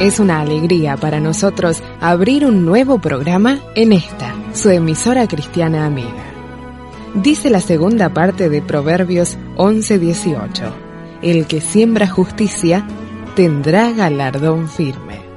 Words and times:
Es 0.00 0.18
una 0.18 0.40
alegría 0.40 0.96
para 0.96 1.20
nosotros 1.20 1.82
abrir 2.00 2.46
un 2.46 2.64
nuevo 2.64 3.02
programa 3.02 3.60
en 3.74 3.92
esta, 3.92 4.34
su 4.54 4.70
emisora 4.70 5.28
cristiana 5.28 5.84
amiga. 5.84 6.24
Dice 7.14 7.50
la 7.50 7.60
segunda 7.60 8.08
parte 8.08 8.48
de 8.48 8.62
Proverbios 8.62 9.36
11:18, 9.58 10.72
el 11.20 11.46
que 11.46 11.60
siembra 11.60 12.06
justicia 12.06 12.86
tendrá 13.36 13.92
galardón 13.92 14.70
firme. 14.70 15.29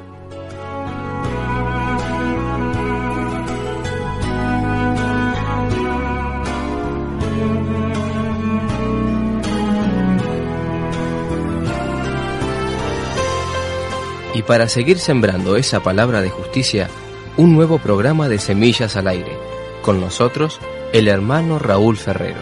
Para 14.48 14.68
seguir 14.68 15.00
sembrando 15.00 15.56
esa 15.56 15.82
palabra 15.82 16.22
de 16.22 16.30
justicia, 16.30 16.90
un 17.38 17.56
nuevo 17.56 17.80
programa 17.80 18.28
de 18.28 18.40
Semillas 18.40 18.98
al 18.98 19.08
Aire. 19.08 19.38
Con 19.82 20.02
nosotros, 20.02 20.60
el 20.92 21.08
hermano 21.08 21.60
Raúl 21.60 21.96
Ferrero. 21.96 22.42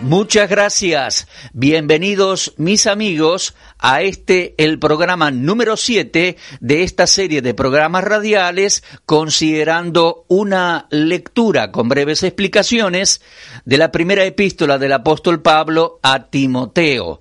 Muchas 0.00 0.48
gracias. 0.48 1.28
Bienvenidos 1.52 2.54
mis 2.56 2.86
amigos 2.86 3.54
a 3.78 4.02
este, 4.02 4.54
el 4.58 4.78
programa 4.78 5.30
número 5.30 5.76
7 5.76 6.36
de 6.60 6.82
esta 6.82 7.06
serie 7.06 7.42
de 7.42 7.54
programas 7.54 8.04
radiales, 8.04 8.82
considerando 9.06 10.24
una 10.28 10.86
lectura 10.90 11.70
con 11.70 11.88
breves 11.88 12.22
explicaciones 12.22 13.20
de 13.64 13.78
la 13.78 13.92
primera 13.92 14.24
epístola 14.24 14.78
del 14.78 14.92
apóstol 14.92 15.42
Pablo 15.42 16.00
a 16.02 16.30
Timoteo. 16.30 17.20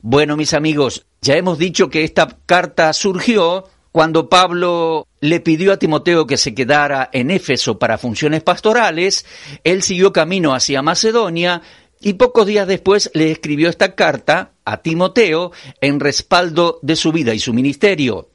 Bueno, 0.00 0.36
mis 0.36 0.52
amigos, 0.52 1.06
ya 1.22 1.36
hemos 1.36 1.58
dicho 1.58 1.88
que 1.88 2.04
esta 2.04 2.38
carta 2.44 2.92
surgió 2.92 3.64
cuando 3.92 4.28
Pablo 4.28 5.06
le 5.20 5.38
pidió 5.38 5.72
a 5.72 5.78
Timoteo 5.78 6.26
que 6.26 6.36
se 6.36 6.52
quedara 6.52 7.08
en 7.12 7.30
Éfeso 7.30 7.78
para 7.78 7.96
funciones 7.96 8.42
pastorales, 8.42 9.24
él 9.62 9.84
siguió 9.84 10.12
camino 10.12 10.52
hacia 10.52 10.82
Macedonia 10.82 11.62
y 12.00 12.14
pocos 12.14 12.44
días 12.44 12.66
después 12.66 13.10
le 13.14 13.30
escribió 13.30 13.70
esta 13.70 13.94
carta 13.94 14.53
a 14.64 14.78
Timoteo 14.78 15.52
en 15.80 16.00
respaldo 16.00 16.78
de 16.82 16.96
su 16.96 17.12
vida 17.12 17.34
y 17.34 17.38
su 17.38 17.52
ministerio. 17.52 18.28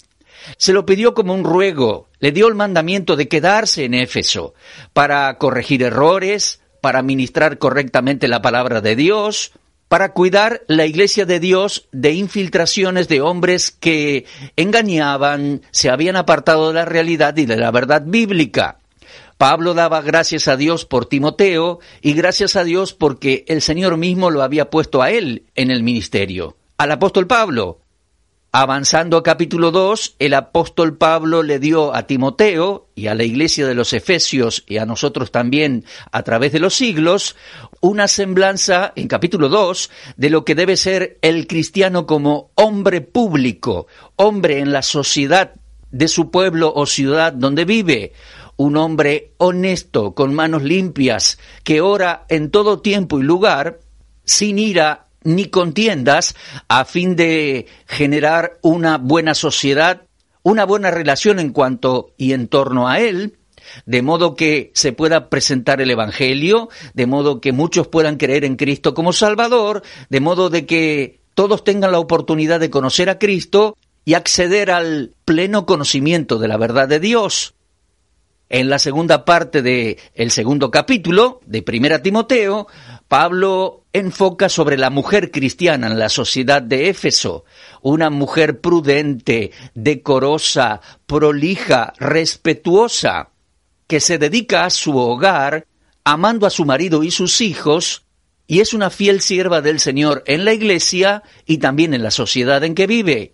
Se 0.57 0.73
lo 0.73 0.85
pidió 0.85 1.13
como 1.13 1.33
un 1.33 1.43
ruego, 1.43 2.07
le 2.19 2.31
dio 2.31 2.47
el 2.47 2.55
mandamiento 2.55 3.15
de 3.15 3.27
quedarse 3.27 3.85
en 3.85 3.93
Éfeso 3.93 4.53
para 4.93 5.37
corregir 5.37 5.83
errores, 5.83 6.61
para 6.81 7.01
ministrar 7.01 7.57
correctamente 7.57 8.27
la 8.27 8.41
palabra 8.41 8.81
de 8.81 8.95
Dios, 8.95 9.51
para 9.89 10.13
cuidar 10.13 10.61
la 10.67 10.85
iglesia 10.85 11.25
de 11.25 11.39
Dios 11.39 11.87
de 11.91 12.13
infiltraciones 12.13 13.07
de 13.07 13.21
hombres 13.21 13.71
que 13.71 14.25
engañaban, 14.55 15.61
se 15.71 15.89
habían 15.89 16.15
apartado 16.15 16.69
de 16.69 16.75
la 16.75 16.85
realidad 16.85 17.35
y 17.37 17.45
de 17.45 17.57
la 17.57 17.71
verdad 17.71 18.03
bíblica. 18.05 18.78
Pablo 19.39 19.73
daba 19.73 20.01
gracias 20.01 20.49
a 20.49 20.57
Dios 20.57 20.83
por 20.83 21.05
Timoteo 21.05 21.79
y 22.01 22.11
gracias 22.11 22.57
a 22.57 22.65
Dios 22.65 22.93
porque 22.93 23.45
el 23.47 23.61
Señor 23.61 23.95
mismo 23.95 24.31
lo 24.31 24.43
había 24.43 24.69
puesto 24.69 25.01
a 25.01 25.11
él 25.11 25.45
en 25.55 25.71
el 25.71 25.81
ministerio, 25.81 26.57
al 26.77 26.91
apóstol 26.91 27.25
Pablo. 27.25 27.79
Avanzando 28.51 29.15
a 29.15 29.23
capítulo 29.23 29.71
2, 29.71 30.17
el 30.19 30.33
apóstol 30.33 30.97
Pablo 30.97 31.41
le 31.41 31.57
dio 31.57 31.95
a 31.95 32.05
Timoteo 32.05 32.89
y 32.95 33.07
a 33.07 33.15
la 33.15 33.23
iglesia 33.23 33.65
de 33.65 33.75
los 33.75 33.93
Efesios 33.93 34.65
y 34.67 34.75
a 34.75 34.85
nosotros 34.85 35.31
también 35.31 35.85
a 36.11 36.23
través 36.23 36.51
de 36.51 36.59
los 36.59 36.75
siglos 36.75 37.37
una 37.79 38.09
semblanza 38.09 38.91
en 38.97 39.07
capítulo 39.07 39.47
2 39.47 39.89
de 40.17 40.29
lo 40.31 40.43
que 40.43 40.55
debe 40.55 40.75
ser 40.75 41.17
el 41.21 41.47
cristiano 41.47 42.05
como 42.05 42.51
hombre 42.55 42.99
público, 42.99 43.87
hombre 44.17 44.59
en 44.59 44.73
la 44.73 44.81
sociedad 44.81 45.53
de 45.91 46.07
su 46.07 46.29
pueblo 46.29 46.73
o 46.75 46.85
ciudad 46.85 47.33
donde 47.33 47.65
vive, 47.65 48.13
un 48.59 48.75
hombre 48.75 49.31
honesto, 49.37 50.13
con 50.13 50.33
manos 50.33 50.63
limpias, 50.63 51.39
que 51.63 51.79
ora 51.79 52.25
en 52.27 52.51
todo 52.51 52.81
tiempo 52.81 53.17
y 53.17 53.23
lugar, 53.23 53.79
sin 54.25 54.59
ira 54.59 55.07
ni 55.23 55.45
contiendas 55.45 56.35
a 56.67 56.83
fin 56.83 57.15
de 57.15 57.67
generar 57.87 58.59
una 58.61 58.97
buena 58.97 59.33
sociedad, 59.33 60.01
una 60.43 60.65
buena 60.65 60.91
relación 60.91 61.39
en 61.39 61.53
cuanto 61.53 62.13
y 62.17 62.33
en 62.33 62.49
torno 62.49 62.89
a 62.89 62.99
él, 62.99 63.37
de 63.85 64.01
modo 64.01 64.35
que 64.35 64.71
se 64.73 64.91
pueda 64.91 65.29
presentar 65.29 65.79
el 65.79 65.91
Evangelio, 65.91 66.67
de 66.93 67.05
modo 67.05 67.39
que 67.39 67.53
muchos 67.53 67.87
puedan 67.87 68.17
creer 68.17 68.43
en 68.43 68.57
Cristo 68.57 68.93
como 68.93 69.13
Salvador, 69.13 69.83
de 70.09 70.19
modo 70.19 70.49
de 70.49 70.65
que 70.65 71.21
todos 71.33 71.63
tengan 71.63 71.93
la 71.93 71.99
oportunidad 71.99 72.59
de 72.59 72.69
conocer 72.69 73.09
a 73.09 73.19
Cristo 73.19 73.77
y 74.03 74.15
acceder 74.15 74.69
al 74.69 75.15
pleno 75.23 75.65
conocimiento 75.65 76.39
de 76.39 76.49
la 76.49 76.57
verdad 76.57 76.89
de 76.89 76.99
Dios. 76.99 77.53
En 78.49 78.67
la 78.67 78.79
segunda 78.79 79.25
parte 79.25 79.61
del 79.61 79.97
el 80.15 80.31
segundo 80.31 80.71
capítulo 80.71 81.39
de 81.45 81.61
Primera 81.61 82.01
Timoteo, 82.01 82.65
Pablo 83.07 83.85
enfoca 83.93 84.49
sobre 84.49 84.75
la 84.75 84.89
mujer 84.89 85.29
cristiana 85.29 85.85
en 85.85 85.99
la 85.99 86.09
sociedad 86.09 86.59
de 86.59 86.89
Éfeso, 86.89 87.45
una 87.83 88.09
mujer 88.09 88.59
prudente, 88.59 89.51
decorosa, 89.75 90.81
prolija, 91.05 91.93
respetuosa, 91.99 93.29
que 93.85 93.99
se 93.99 94.17
dedica 94.17 94.65
a 94.65 94.71
su 94.71 94.97
hogar, 94.97 95.67
amando 96.03 96.47
a 96.47 96.49
su 96.49 96.65
marido 96.65 97.03
y 97.03 97.11
sus 97.11 97.41
hijos, 97.41 98.05
y 98.47 98.61
es 98.61 98.73
una 98.73 98.89
fiel 98.89 99.21
sierva 99.21 99.61
del 99.61 99.79
Señor 99.79 100.23
en 100.25 100.43
la 100.43 100.53
iglesia 100.53 101.21
y 101.45 101.59
también 101.59 101.93
en 101.93 102.01
la 102.01 102.09
sociedad 102.09 102.63
en 102.63 102.73
que 102.73 102.87
vive. 102.87 103.33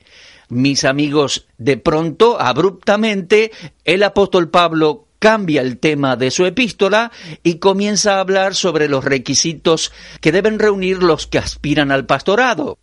Mis 0.50 0.84
amigos, 0.84 1.48
de 1.58 1.78
pronto, 1.78 2.40
abruptamente, 2.40 3.52
el 3.84 4.04
apóstol 4.04 4.50
Pablo 4.50 5.05
cambia 5.20 5.62
el 5.62 5.78
tema 5.78 6.16
de 6.16 6.32
su 6.32 6.46
epístola 6.46 7.12
y 7.44 7.56
comienza 7.56 8.16
a 8.16 8.20
hablar 8.20 8.56
sobre 8.56 8.88
los 8.88 9.04
requisitos 9.04 9.92
que 10.22 10.32
deben 10.32 10.60
reunir 10.60 11.02
los 11.02 11.28
que 11.28 11.38
aspiran 11.38 11.92
al 11.92 12.06
pastorado. 12.06 12.78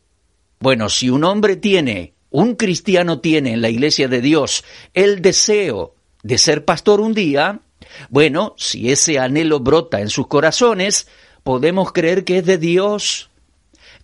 Bueno, 0.60 0.88
si 0.88 1.10
un 1.10 1.24
hombre 1.24 1.56
tiene, 1.56 2.14
un 2.30 2.54
cristiano 2.54 3.20
tiene 3.20 3.52
en 3.52 3.62
la 3.62 3.68
iglesia 3.68 4.08
de 4.08 4.20
Dios 4.20 4.64
el 4.94 5.22
deseo 5.22 5.94
de 6.22 6.38
ser 6.38 6.64
pastor 6.64 7.00
un 7.00 7.14
día, 7.14 7.60
bueno, 8.08 8.54
si 8.56 8.90
ese 8.90 9.18
anhelo 9.18 9.60
brota 9.60 10.00
en 10.00 10.08
sus 10.08 10.26
corazones, 10.26 11.08
podemos 11.42 11.92
creer 11.92 12.24
que 12.24 12.38
es 12.38 12.46
de 12.46 12.58
Dios, 12.58 13.30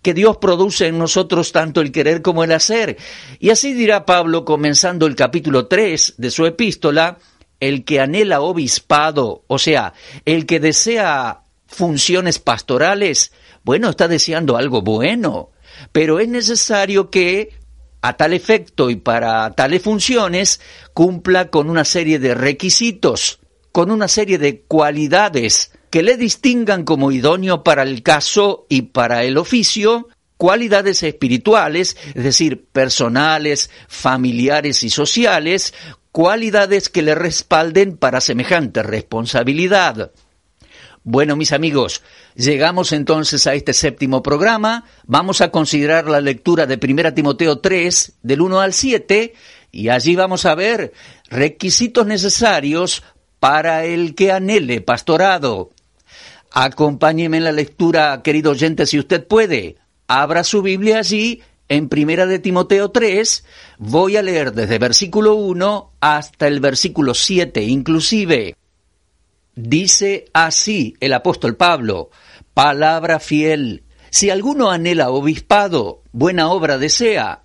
que 0.01 0.13
Dios 0.13 0.37
produce 0.37 0.87
en 0.87 0.97
nosotros 0.97 1.51
tanto 1.51 1.81
el 1.81 1.91
querer 1.91 2.21
como 2.21 2.43
el 2.43 2.51
hacer. 2.51 2.97
Y 3.39 3.49
así 3.49 3.73
dirá 3.73 4.05
Pablo 4.05 4.45
comenzando 4.45 5.05
el 5.05 5.15
capítulo 5.15 5.67
3 5.67 6.15
de 6.17 6.31
su 6.31 6.45
epístola, 6.45 7.17
el 7.59 7.83
que 7.85 7.99
anhela 7.99 8.41
obispado, 8.41 9.43
o 9.47 9.59
sea, 9.59 9.93
el 10.25 10.45
que 10.45 10.59
desea 10.59 11.43
funciones 11.67 12.39
pastorales, 12.39 13.31
bueno, 13.63 13.89
está 13.89 14.07
deseando 14.07 14.57
algo 14.57 14.81
bueno, 14.81 15.51
pero 15.91 16.19
es 16.19 16.27
necesario 16.27 17.09
que 17.09 17.53
a 18.01 18.15
tal 18.15 18.33
efecto 18.33 18.89
y 18.89 18.95
para 18.95 19.51
tales 19.51 19.81
funciones 19.81 20.61
cumpla 20.93 21.49
con 21.49 21.69
una 21.69 21.85
serie 21.85 22.19
de 22.19 22.33
requisitos, 22.33 23.39
con 23.71 23.91
una 23.91 24.07
serie 24.07 24.37
de 24.37 24.61
cualidades 24.61 25.71
que 25.89 26.03
le 26.03 26.17
distingan 26.17 26.83
como 26.83 27.11
idóneo 27.11 27.63
para 27.63 27.83
el 27.83 28.03
caso 28.03 28.65
y 28.69 28.83
para 28.83 29.23
el 29.23 29.37
oficio, 29.37 30.07
cualidades 30.37 31.03
espirituales, 31.03 31.97
es 32.15 32.23
decir, 32.23 32.65
personales, 32.71 33.69
familiares 33.87 34.83
y 34.83 34.89
sociales, 34.89 35.73
cualidades 36.11 36.89
que 36.89 37.01
le 37.01 37.15
respalden 37.15 37.97
para 37.97 38.21
semejante 38.21 38.83
responsabilidad. 38.83 40.11
Bueno, 41.03 41.35
mis 41.35 41.53
amigos, 41.53 42.03
llegamos 42.35 42.91
entonces 42.91 43.47
a 43.47 43.53
este 43.53 43.73
séptimo 43.73 44.21
programa. 44.21 44.85
Vamos 45.05 45.41
a 45.41 45.49
considerar 45.49 46.09
la 46.09 46.21
lectura 46.21 46.65
de 46.65 46.79
1 46.81 47.13
Timoteo 47.13 47.59
3, 47.59 48.13
del 48.21 48.41
1 48.41 48.59
al 48.59 48.73
7, 48.73 49.33
Y 49.71 49.89
allí 49.89 50.15
vamos 50.15 50.45
a 50.45 50.55
ver 50.55 50.93
requisitos 51.29 52.05
necesarios 52.05 53.03
para 53.39 53.85
el 53.85 54.15
que 54.15 54.31
anhele 54.31 54.81
pastorado. 54.81 55.69
Acompáñeme 56.51 57.37
en 57.37 57.43
la 57.43 57.51
lectura, 57.51 58.21
querido 58.23 58.51
oyente, 58.51 58.85
si 58.85 58.99
usted 58.99 59.25
puede. 59.25 59.77
Abra 60.07 60.43
su 60.43 60.61
Biblia 60.61 60.99
allí 60.99 61.43
en 61.69 61.87
Primera 61.87 62.25
de 62.25 62.39
Timoteo 62.39 62.91
3. 62.91 63.45
Voy 63.77 64.17
a 64.17 64.21
leer 64.21 64.51
desde 64.53 64.79
versículo 64.79 65.35
1 65.35 65.93
hasta 66.01 66.47
el 66.47 66.59
versículo 66.59 67.13
7 67.13 67.63
inclusive. 67.63 68.55
Dice 69.55 70.25
así 70.33 70.95
el 70.99 71.13
apóstol 71.13 71.55
Pablo, 71.55 72.09
palabra 72.53 73.19
fiel. 73.19 73.83
Si 74.09 74.29
alguno 74.29 74.71
anhela 74.71 75.11
obispado, 75.11 76.01
buena 76.11 76.49
obra 76.49 76.77
desea, 76.77 77.43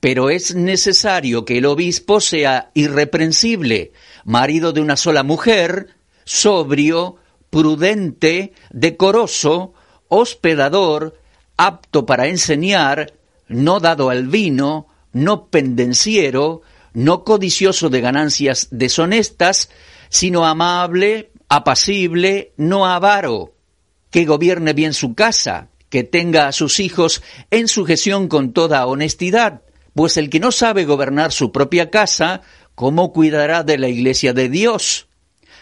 pero 0.00 0.30
es 0.30 0.54
necesario 0.54 1.44
que 1.44 1.58
el 1.58 1.66
obispo 1.66 2.20
sea 2.20 2.70
irreprensible, 2.74 3.92
marido 4.24 4.72
de 4.72 4.80
una 4.80 4.96
sola 4.96 5.22
mujer, 5.22 5.88
sobrio, 6.24 7.16
prudente, 7.50 8.52
decoroso, 8.70 9.74
hospedador, 10.08 11.18
apto 11.56 12.06
para 12.06 12.28
enseñar, 12.28 13.14
no 13.48 13.80
dado 13.80 14.10
al 14.10 14.26
vino, 14.26 14.88
no 15.12 15.48
pendenciero, 15.48 16.62
no 16.92 17.24
codicioso 17.24 17.88
de 17.88 18.00
ganancias 18.00 18.68
deshonestas, 18.70 19.70
sino 20.08 20.46
amable, 20.46 21.30
apacible, 21.48 22.52
no 22.56 22.86
avaro, 22.86 23.54
que 24.10 24.24
gobierne 24.24 24.72
bien 24.72 24.94
su 24.94 25.14
casa, 25.14 25.68
que 25.88 26.04
tenga 26.04 26.48
a 26.48 26.52
sus 26.52 26.80
hijos 26.80 27.22
en 27.50 27.68
sujeción 27.68 28.28
con 28.28 28.52
toda 28.52 28.86
honestidad, 28.86 29.62
pues 29.94 30.16
el 30.16 30.30
que 30.30 30.40
no 30.40 30.52
sabe 30.52 30.84
gobernar 30.84 31.32
su 31.32 31.52
propia 31.52 31.90
casa, 31.90 32.42
¿cómo 32.74 33.12
cuidará 33.12 33.62
de 33.62 33.78
la 33.78 33.88
iglesia 33.88 34.32
de 34.32 34.48
Dios? 34.48 35.08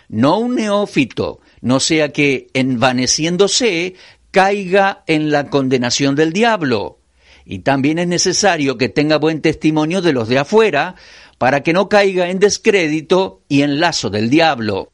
No 0.08 0.38
un 0.38 0.56
neófito, 0.56 1.40
no 1.60 1.80
sea 1.80 2.10
que, 2.10 2.48
envaneciéndose, 2.52 3.94
caiga 4.30 5.04
en 5.06 5.30
la 5.30 5.48
condenación 5.50 6.14
del 6.14 6.32
diablo. 6.32 6.98
Y 7.44 7.60
también 7.60 7.98
es 7.98 8.06
necesario 8.06 8.78
que 8.78 8.88
tenga 8.88 9.18
buen 9.18 9.40
testimonio 9.42 10.00
de 10.00 10.12
los 10.12 10.28
de 10.28 10.38
afuera, 10.38 10.94
para 11.38 11.62
que 11.62 11.72
no 11.72 11.88
caiga 11.88 12.30
en 12.30 12.38
descrédito 12.38 13.42
y 13.48 13.62
en 13.62 13.80
lazo 13.80 14.10
del 14.10 14.30
diablo. 14.30 14.92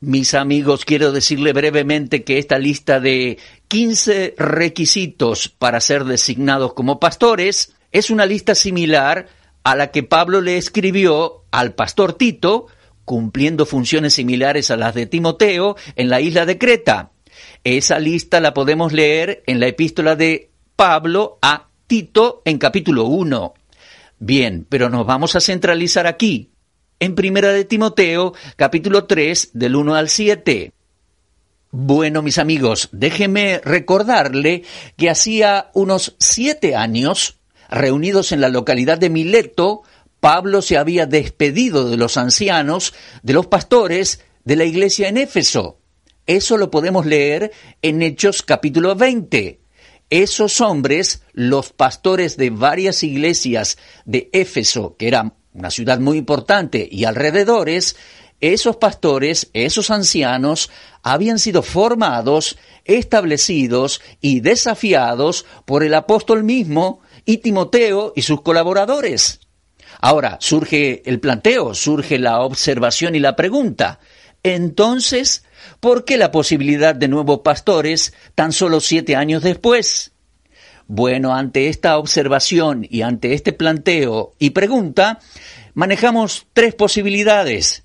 Mis 0.00 0.34
amigos, 0.34 0.84
quiero 0.84 1.10
decirle 1.10 1.52
brevemente 1.52 2.22
que 2.22 2.38
esta 2.38 2.58
lista 2.58 3.00
de 3.00 3.38
15 3.68 4.34
requisitos 4.36 5.48
para 5.48 5.80
ser 5.80 6.04
designados 6.04 6.74
como 6.74 7.00
pastores 7.00 7.74
es 7.92 8.10
una 8.10 8.26
lista 8.26 8.54
similar 8.54 9.28
a 9.64 9.74
la 9.74 9.90
que 9.90 10.02
Pablo 10.02 10.40
le 10.40 10.58
escribió 10.58 11.44
al 11.50 11.74
pastor 11.74 12.12
Tito, 12.12 12.66
cumpliendo 13.04 13.66
funciones 13.66 14.14
similares 14.14 14.70
a 14.70 14.76
las 14.76 14.94
de 14.94 15.06
Timoteo 15.06 15.76
en 15.96 16.10
la 16.10 16.20
isla 16.20 16.44
de 16.44 16.58
Creta. 16.58 17.10
Esa 17.64 17.98
lista 17.98 18.38
la 18.40 18.54
podemos 18.54 18.92
leer 18.92 19.42
en 19.46 19.60
la 19.60 19.66
epístola 19.66 20.14
de 20.14 20.50
Pablo 20.76 21.38
a 21.40 21.65
Tito 21.86 22.42
en 22.44 22.58
capítulo 22.58 23.04
1. 23.04 23.54
Bien, 24.18 24.66
pero 24.68 24.90
nos 24.90 25.06
vamos 25.06 25.36
a 25.36 25.40
centralizar 25.40 26.06
aquí, 26.08 26.50
en 26.98 27.14
Primera 27.14 27.52
de 27.52 27.64
Timoteo, 27.64 28.34
capítulo 28.56 29.04
3, 29.04 29.50
del 29.52 29.76
1 29.76 29.94
al 29.94 30.08
7. 30.08 30.72
Bueno, 31.70 32.22
mis 32.22 32.38
amigos, 32.38 32.88
déjenme 32.90 33.60
recordarle 33.62 34.64
que 34.96 35.10
hacía 35.10 35.70
unos 35.74 36.16
siete 36.18 36.74
años, 36.74 37.38
reunidos 37.68 38.32
en 38.32 38.40
la 38.40 38.48
localidad 38.48 38.98
de 38.98 39.10
Mileto, 39.10 39.82
Pablo 40.18 40.62
se 40.62 40.78
había 40.78 41.06
despedido 41.06 41.88
de 41.88 41.98
los 41.98 42.16
ancianos, 42.16 42.94
de 43.22 43.32
los 43.32 43.46
pastores 43.46 44.24
de 44.44 44.56
la 44.56 44.64
iglesia 44.64 45.08
en 45.08 45.18
Éfeso. 45.18 45.78
Eso 46.26 46.56
lo 46.56 46.70
podemos 46.70 47.06
leer 47.06 47.52
en 47.82 48.02
Hechos 48.02 48.42
capítulo 48.42 48.96
20. 48.96 49.60
Esos 50.10 50.60
hombres, 50.60 51.22
los 51.32 51.72
pastores 51.72 52.36
de 52.36 52.50
varias 52.50 53.02
iglesias 53.02 53.76
de 54.04 54.30
Éfeso, 54.32 54.96
que 54.96 55.08
eran 55.08 55.34
una 55.52 55.70
ciudad 55.70 55.98
muy 55.98 56.18
importante, 56.18 56.88
y 56.90 57.04
alrededores, 57.04 57.96
esos 58.40 58.76
pastores, 58.76 59.48
esos 59.52 59.90
ancianos, 59.90 60.70
habían 61.02 61.38
sido 61.38 61.62
formados, 61.62 62.58
establecidos 62.84 64.00
y 64.20 64.40
desafiados 64.40 65.46
por 65.64 65.82
el 65.82 65.94
apóstol 65.94 66.44
mismo 66.44 67.00
y 67.24 67.38
Timoteo 67.38 68.12
y 68.14 68.22
sus 68.22 68.42
colaboradores. 68.42 69.40
Ahora 70.00 70.36
surge 70.40 71.02
el 71.06 71.18
planteo, 71.18 71.74
surge 71.74 72.18
la 72.18 72.42
observación 72.42 73.14
y 73.14 73.20
la 73.20 73.34
pregunta. 73.34 74.00
Entonces, 74.42 75.42
¿por 75.80 76.04
qué 76.04 76.16
la 76.16 76.30
posibilidad 76.30 76.94
de 76.94 77.08
nuevos 77.08 77.40
pastores 77.40 78.14
tan 78.34 78.52
solo 78.52 78.80
siete 78.80 79.16
años 79.16 79.42
después? 79.42 80.12
Bueno, 80.88 81.34
ante 81.34 81.68
esta 81.68 81.98
observación 81.98 82.86
y 82.88 83.02
ante 83.02 83.34
este 83.34 83.52
planteo 83.52 84.34
y 84.38 84.50
pregunta, 84.50 85.18
manejamos 85.74 86.46
tres 86.52 86.74
posibilidades. 86.74 87.84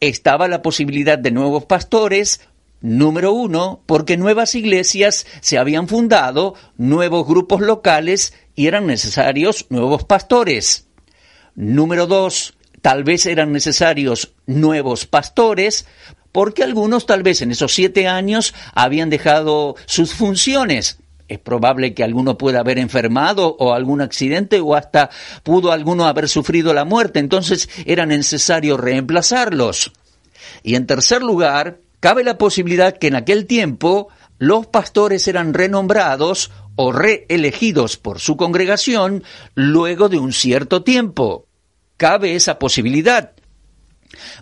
Estaba 0.00 0.48
la 0.48 0.62
posibilidad 0.62 1.18
de 1.18 1.30
nuevos 1.30 1.66
pastores, 1.66 2.40
número 2.80 3.32
uno, 3.32 3.82
porque 3.84 4.16
nuevas 4.16 4.54
iglesias 4.54 5.26
se 5.42 5.58
habían 5.58 5.86
fundado, 5.86 6.54
nuevos 6.78 7.26
grupos 7.26 7.60
locales 7.60 8.32
y 8.54 8.66
eran 8.66 8.86
necesarios 8.86 9.66
nuevos 9.68 10.04
pastores. 10.04 10.88
Número 11.54 12.06
dos, 12.06 12.54
tal 12.80 13.04
vez 13.04 13.26
eran 13.26 13.52
necesarios 13.52 14.32
nuevos 14.46 15.04
pastores, 15.04 15.86
porque 16.32 16.62
algunos 16.62 17.06
tal 17.06 17.22
vez 17.22 17.42
en 17.42 17.50
esos 17.50 17.74
siete 17.74 18.08
años 18.08 18.54
habían 18.74 19.10
dejado 19.10 19.76
sus 19.86 20.14
funciones 20.14 20.98
es 21.30 21.38
probable 21.38 21.94
que 21.94 22.02
alguno 22.02 22.36
pueda 22.36 22.58
haber 22.58 22.78
enfermado 22.78 23.56
o 23.60 23.72
algún 23.72 24.00
accidente 24.00 24.60
o 24.60 24.74
hasta 24.74 25.10
pudo 25.44 25.70
alguno 25.70 26.06
haber 26.06 26.28
sufrido 26.28 26.74
la 26.74 26.84
muerte, 26.84 27.20
entonces 27.20 27.70
era 27.86 28.04
necesario 28.04 28.76
reemplazarlos. 28.76 29.92
Y 30.64 30.74
en 30.74 30.86
tercer 30.86 31.22
lugar, 31.22 31.78
cabe 32.00 32.24
la 32.24 32.36
posibilidad 32.36 32.98
que 32.98 33.06
en 33.06 33.14
aquel 33.14 33.46
tiempo 33.46 34.08
los 34.38 34.66
pastores 34.66 35.28
eran 35.28 35.54
renombrados 35.54 36.50
o 36.74 36.90
reelegidos 36.90 37.96
por 37.96 38.18
su 38.18 38.36
congregación 38.36 39.22
luego 39.54 40.08
de 40.08 40.18
un 40.18 40.32
cierto 40.32 40.82
tiempo. 40.82 41.46
Cabe 41.96 42.34
esa 42.34 42.58
posibilidad. 42.58 43.34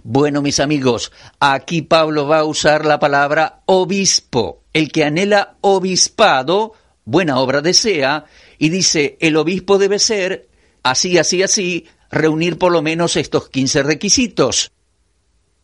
Bueno, 0.03 0.43
mis 0.43 0.61
amigos, 0.61 1.13
aquí 1.41 1.83
Pablo 1.83 2.27
va 2.27 2.41
a 2.41 2.45
usar 2.45 2.87
la 2.87 2.99
palabra 2.99 3.61
obispo. 3.67 4.63
El 4.73 4.91
que 4.91 5.05
anhela 5.05 5.57
obispado, 5.61 6.73
buena 7.05 7.39
obra 7.39 7.61
desea, 7.61 8.25
y 8.59 8.69
dice, 8.71 9.17
el 9.21 9.37
obispo 9.37 9.79
debe 9.79 9.99
ser, 9.99 10.49
así, 10.83 11.19
así, 11.19 11.43
así, 11.43 11.87
reunir 12.11 12.59
por 12.59 12.73
lo 12.73 12.83
menos 12.83 13.17
estos 13.17 13.49
15 13.49 13.83
requisitos. 13.83 14.73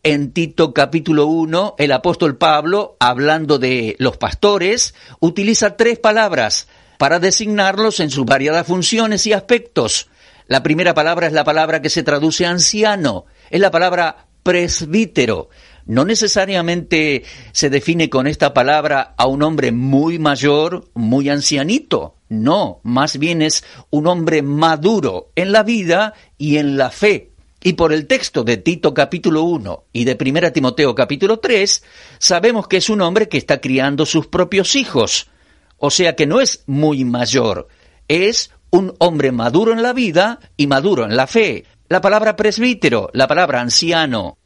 En 0.02 0.32
Tito 0.32 0.74
capítulo 0.74 1.26
1, 1.26 1.76
el 1.78 1.92
apóstol 1.92 2.36
Pablo, 2.36 2.96
hablando 3.00 3.58
de 3.58 3.96
los 3.98 4.18
pastores, 4.18 4.94
utiliza 5.20 5.78
tres 5.78 5.98
palabras 5.98 6.68
para 6.98 7.20
designarlos 7.20 8.00
en 8.00 8.10
sus 8.10 8.26
variadas 8.26 8.66
funciones 8.66 9.26
y 9.26 9.32
aspectos. 9.32 10.10
La 10.46 10.62
primera 10.62 10.92
palabra 10.92 11.26
es 11.26 11.32
la 11.32 11.44
palabra 11.44 11.80
que 11.80 11.88
se 11.88 12.02
traduce 12.02 12.44
anciano, 12.44 13.24
es 13.50 13.60
la 13.60 13.70
palabra 13.70 14.26
presbítero. 14.42 15.48
No 15.86 16.04
necesariamente 16.04 17.24
se 17.52 17.68
define 17.68 18.08
con 18.08 18.26
esta 18.26 18.54
palabra 18.54 19.14
a 19.16 19.26
un 19.26 19.42
hombre 19.42 19.70
muy 19.70 20.18
mayor, 20.18 20.88
muy 20.94 21.28
ancianito. 21.28 22.16
No, 22.28 22.80
más 22.82 23.18
bien 23.18 23.42
es 23.42 23.64
un 23.90 24.06
hombre 24.06 24.42
maduro 24.42 25.30
en 25.34 25.52
la 25.52 25.62
vida 25.62 26.14
y 26.38 26.56
en 26.56 26.76
la 26.76 26.90
fe. 26.90 27.32
Y 27.62 27.74
por 27.74 27.92
el 27.92 28.06
texto 28.06 28.44
de 28.44 28.58
Tito 28.58 28.92
capítulo 28.92 29.42
1 29.42 29.84
y 29.92 30.04
de 30.04 30.18
1 30.20 30.52
Timoteo 30.52 30.94
capítulo 30.94 31.38
3, 31.38 31.82
sabemos 32.18 32.68
que 32.68 32.78
es 32.78 32.90
un 32.90 33.00
hombre 33.00 33.28
que 33.28 33.38
está 33.38 33.60
criando 33.60 34.04
sus 34.04 34.26
propios 34.26 34.76
hijos. 34.76 35.30
O 35.78 35.90
sea 35.90 36.14
que 36.14 36.26
no 36.26 36.40
es 36.40 36.64
muy 36.66 37.04
mayor, 37.04 37.68
es 38.08 38.50
un 38.70 38.94
hombre 38.98 39.32
maduro 39.32 39.72
en 39.72 39.82
la 39.82 39.92
vida 39.92 40.40
y 40.56 40.66
maduro 40.66 41.04
en 41.04 41.16
la 41.16 41.26
fe. 41.26 41.64
La 41.94 42.00
palabra 42.00 42.34
presbítero, 42.34 43.08
la 43.12 43.28
palabra 43.28 43.60
anciano. 43.60 44.36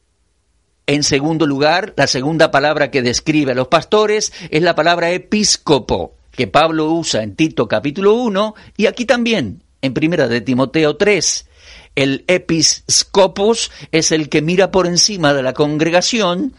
En 0.86 1.02
segundo 1.02 1.46
lugar, 1.46 1.94
la 1.96 2.06
segunda 2.06 2.50
palabra 2.50 2.90
que 2.90 3.00
describe 3.00 3.52
a 3.52 3.54
los 3.54 3.68
pastores 3.68 4.34
es 4.50 4.60
la 4.60 4.74
palabra 4.74 5.12
episcopo, 5.12 6.14
que 6.30 6.46
Pablo 6.46 6.92
usa 6.92 7.22
en 7.22 7.36
Tito 7.36 7.66
capítulo 7.66 8.12
1 8.16 8.54
y 8.76 8.84
aquí 8.84 9.06
también, 9.06 9.62
en 9.80 9.94
primera 9.94 10.28
de 10.28 10.42
Timoteo 10.42 10.98
3. 10.98 11.48
El 11.94 12.24
episcopos 12.26 13.72
es 13.92 14.12
el 14.12 14.28
que 14.28 14.42
mira 14.42 14.70
por 14.70 14.86
encima 14.86 15.32
de 15.32 15.42
la 15.42 15.54
congregación 15.54 16.52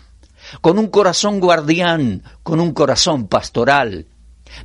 con 0.59 0.79
un 0.79 0.87
corazón 0.87 1.39
guardián, 1.39 2.23
con 2.41 2.59
un 2.59 2.73
corazón 2.73 3.27
pastoral. 3.27 4.07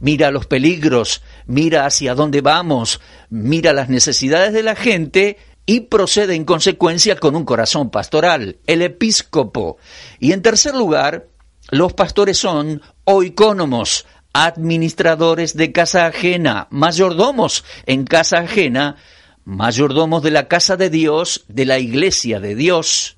Mira 0.00 0.30
los 0.30 0.46
peligros, 0.46 1.20
mira 1.44 1.84
hacia 1.84 2.14
dónde 2.14 2.40
vamos, 2.40 3.02
mira 3.28 3.74
las 3.74 3.90
necesidades 3.90 4.54
de 4.54 4.62
la 4.62 4.74
gente 4.74 5.36
y 5.66 5.80
procede 5.80 6.34
en 6.34 6.44
consecuencia 6.44 7.16
con 7.16 7.36
un 7.36 7.44
corazón 7.44 7.90
pastoral, 7.90 8.58
el 8.66 8.82
episcopo. 8.82 9.78
Y 10.20 10.32
en 10.32 10.42
tercer 10.42 10.74
lugar, 10.74 11.26
los 11.70 11.94
pastores 11.94 12.38
son 12.38 12.82
oicónomos, 13.04 14.06
administradores 14.32 15.56
de 15.56 15.72
casa 15.72 16.06
ajena, 16.06 16.66
mayordomos 16.70 17.64
en 17.86 18.04
casa 18.04 18.38
ajena, 18.40 18.96
mayordomos 19.44 20.22
de 20.22 20.32
la 20.32 20.48
casa 20.48 20.76
de 20.76 20.90
Dios, 20.90 21.44
de 21.48 21.64
la 21.64 21.78
iglesia 21.78 22.40
de 22.40 22.54
Dios. 22.54 23.16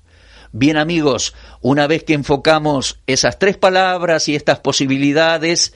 Bien 0.51 0.77
amigos, 0.77 1.33
una 1.61 1.87
vez 1.87 2.03
que 2.03 2.13
enfocamos 2.13 2.99
esas 3.07 3.39
tres 3.39 3.57
palabras 3.57 4.29
y 4.29 4.35
estas 4.35 4.59
posibilidades, 4.59 5.73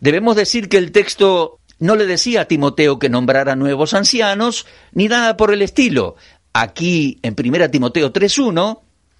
debemos 0.00 0.36
decir 0.36 0.68
que 0.68 0.78
el 0.78 0.90
texto 0.90 1.60
no 1.82 1.96
le 1.96 2.06
decía 2.06 2.42
a 2.42 2.44
Timoteo 2.44 3.00
que 3.00 3.08
nombrara 3.08 3.56
nuevos 3.56 3.92
ancianos, 3.92 4.66
ni 4.92 5.08
nada 5.08 5.36
por 5.36 5.52
el 5.52 5.62
estilo. 5.62 6.14
Aquí, 6.52 7.18
en 7.22 7.34
1 7.36 7.70
Timoteo 7.72 8.12
3.1, 8.12 8.78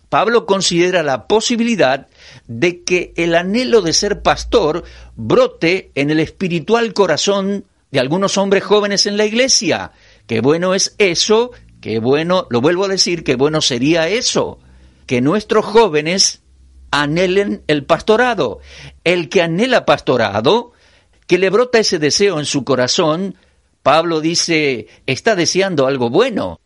Pablo 0.08 0.46
considera 0.46 1.02
la 1.02 1.26
posibilidad 1.26 2.06
de 2.46 2.84
que 2.84 3.14
el 3.16 3.34
anhelo 3.34 3.82
de 3.82 3.92
ser 3.92 4.22
pastor 4.22 4.84
brote 5.16 5.90
en 5.96 6.12
el 6.12 6.20
espiritual 6.20 6.94
corazón 6.94 7.64
de 7.90 7.98
algunos 7.98 8.38
hombres 8.38 8.62
jóvenes 8.62 9.06
en 9.06 9.16
la 9.16 9.24
iglesia. 9.24 9.90
Qué 10.28 10.40
bueno 10.40 10.72
es 10.72 10.94
eso, 10.98 11.50
qué 11.80 11.98
bueno, 11.98 12.46
lo 12.48 12.60
vuelvo 12.60 12.84
a 12.84 12.88
decir, 12.88 13.24
qué 13.24 13.34
bueno 13.34 13.60
sería 13.60 14.06
eso, 14.06 14.60
que 15.06 15.20
nuestros 15.20 15.64
jóvenes 15.64 16.42
anhelen 16.92 17.64
el 17.66 17.84
pastorado. 17.86 18.60
El 19.02 19.28
que 19.28 19.42
anhela 19.42 19.84
pastorado 19.84 20.71
que 21.32 21.38
le 21.38 21.48
brota 21.48 21.78
ese 21.78 21.98
deseo 21.98 22.38
en 22.40 22.44
su 22.44 22.62
corazón, 22.62 23.36
Pablo 23.82 24.20
dice, 24.20 24.88
está 25.06 25.34
deseando 25.34 25.86
algo 25.86 26.10
bueno, 26.10 26.60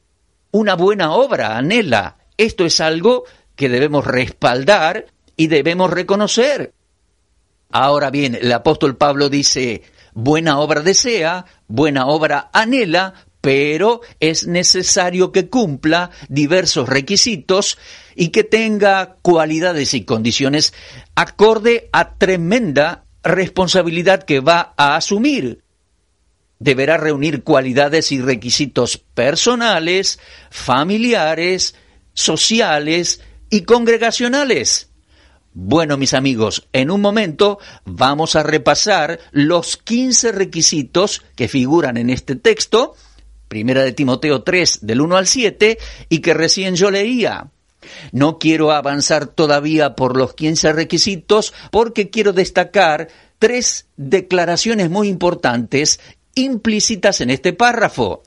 una 0.51 0.75
buena 0.75 1.13
obra, 1.13 1.57
anhela. 1.57 2.17
Esto 2.37 2.65
es 2.65 2.81
algo 2.81 3.27
que 3.55 3.69
debemos 3.69 4.05
respaldar 4.05 5.07
y 5.37 5.47
debemos 5.47 5.93
reconocer. 5.93 6.73
Ahora 7.71 8.11
bien, 8.11 8.37
el 8.41 8.51
apóstol 8.51 8.97
Pablo 8.97 9.29
dice, 9.29 9.85
buena 10.15 10.59
obra 10.59 10.81
desea, 10.81 11.47
buena 11.69 12.09
obra 12.09 12.51
anhela, 12.53 13.15
pero 13.41 14.01
es 14.19 14.49
necesario 14.49 15.31
que 15.31 15.49
cumpla 15.49 16.11
diversos 16.29 16.89
requisitos 16.89 17.79
y 18.17 18.31
que 18.31 18.43
tenga 18.43 19.15
cualidades 19.23 19.95
y 19.95 20.05
condiciones 20.05 20.75
acorde 21.15 21.89
a 21.93 22.15
tremenda 22.15 23.06
responsabilidad 23.27 24.23
que 24.23 24.41
va 24.41 24.75
a 24.77 24.97
asumir. 24.97 25.63
Deberá 26.59 26.97
reunir 26.97 27.43
cualidades 27.43 28.13
y 28.13 28.21
requisitos 28.21 28.97
personales, 28.97 30.19
familiares, 30.51 31.75
sociales 32.15 33.21
y 33.51 33.63
congregacionales. 33.63 34.91
Bueno, 35.53 35.97
mis 35.97 36.13
amigos, 36.13 36.69
en 36.73 36.91
un 36.91 37.01
momento 37.01 37.59
vamos 37.85 38.37
a 38.37 38.43
repasar 38.43 39.21
los 39.33 39.79
15 39.79 40.33
requisitos 40.33 41.23
que 41.35 41.49
figuran 41.49 41.97
en 41.97 42.11
este 42.11 42.37
texto, 42.37 42.95
primera 43.49 43.83
de 43.83 43.93
Timoteo 43.93 44.43
3 44.43 44.81
del 44.83 45.01
1 45.01 45.17
al 45.17 45.27
7, 45.27 45.79
y 46.11 46.19
que 46.19 46.35
recién 46.35 46.77
yo 46.77 46.91
leía. 46.91 47.51
No 48.13 48.39
quiero 48.39 48.73
avanzar 48.73 49.27
todavía 49.27 49.95
por 49.95 50.17
los 50.17 50.35
15 50.35 50.73
requisitos 50.73 51.53
porque 51.71 52.11
quiero 52.11 52.33
destacar 52.33 53.09
tres 53.39 53.87
declaraciones 53.97 54.91
muy 54.91 55.09
importantes 55.09 56.01
implícitas 56.35 57.21
en 57.21 57.31
este 57.31 57.53
párrafo. 57.53 58.23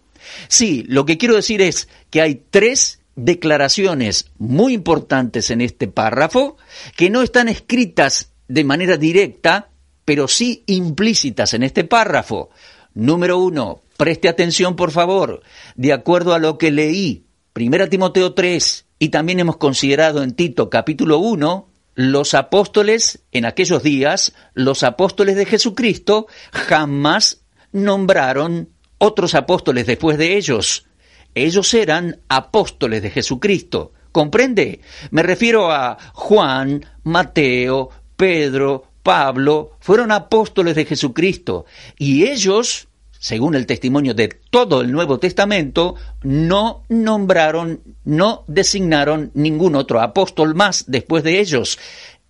Sí, 0.48 0.84
lo 0.88 1.06
que 1.06 1.18
quiero 1.18 1.36
decir 1.36 1.62
es 1.62 1.88
que 2.10 2.22
hay 2.22 2.44
tres 2.50 3.00
declaraciones 3.16 4.32
muy 4.38 4.74
importantes 4.74 5.50
en 5.52 5.62
este 5.62 5.88
párrafo 5.88 6.58
que 6.96 7.10
no 7.10 7.22
están 7.22 7.50
escritas 7.50 8.32
de 8.48 8.64
manera 8.64 8.98
directa, 8.98 9.70
pero 10.06 10.28
sí 10.28 10.64
implícitas 10.68 11.54
en 11.54 11.64
este 11.64 11.84
párrafo. 11.84 12.50
Número 12.94 13.38
uno, 13.38 13.82
preste 13.98 14.30
atención 14.30 14.76
por 14.76 14.92
favor, 14.92 15.42
de 15.76 15.94
acuerdo 15.94 16.34
a 16.34 16.40
lo 16.40 16.58
que 16.58 16.72
leí, 16.72 17.26
1 17.56 17.90
Timoteo 17.90 18.34
3, 18.34 18.86
y 19.00 19.10
también 19.10 19.40
hemos 19.40 19.58
considerado 19.58 20.22
en 20.22 20.34
Tito 20.34 20.70
capítulo 20.70 21.20
1, 21.20 21.70
los 21.96 22.34
apóstoles 22.34 23.24
en 23.32 23.46
aquellos 23.46 23.82
días, 23.82 24.34
los 24.54 24.84
apóstoles 24.84 25.38
de 25.38 25.46
Jesucristo, 25.46 26.28
jamás 26.52 27.42
nombraron 27.72 28.70
otros 28.98 29.36
apóstoles 29.36 29.88
después 29.88 30.18
de 30.18 30.36
ellos. 30.36 30.86
Ellos 31.34 31.74
eran 31.74 32.20
apóstoles 32.28 33.02
de 33.02 33.10
Jesucristo. 33.10 33.94
¿Comprende? 34.12 34.82
Me 35.12 35.24
refiero 35.24 35.72
a 35.72 35.98
Juan, 36.14 36.86
Mateo, 37.04 37.90
Pedro, 38.18 38.90
Pablo, 39.02 39.78
fueron 39.80 40.12
apóstoles 40.12 40.76
de 40.76 40.86
Jesucristo 40.86 41.66
y 41.98 42.26
ellos 42.26 42.89
según 43.20 43.54
el 43.54 43.66
testimonio 43.66 44.14
de 44.14 44.30
todo 44.50 44.82
el 44.82 44.92
Nuevo 44.94 45.20
Testamento, 45.20 45.96
no 46.24 46.86
nombraron, 46.88 47.82
no 48.06 48.46
designaron 48.48 49.32
ningún 49.34 49.76
otro 49.76 50.00
apóstol 50.00 50.56
más 50.56 50.86
después 50.88 51.24
de 51.26 51.40
ellos. 51.40 51.78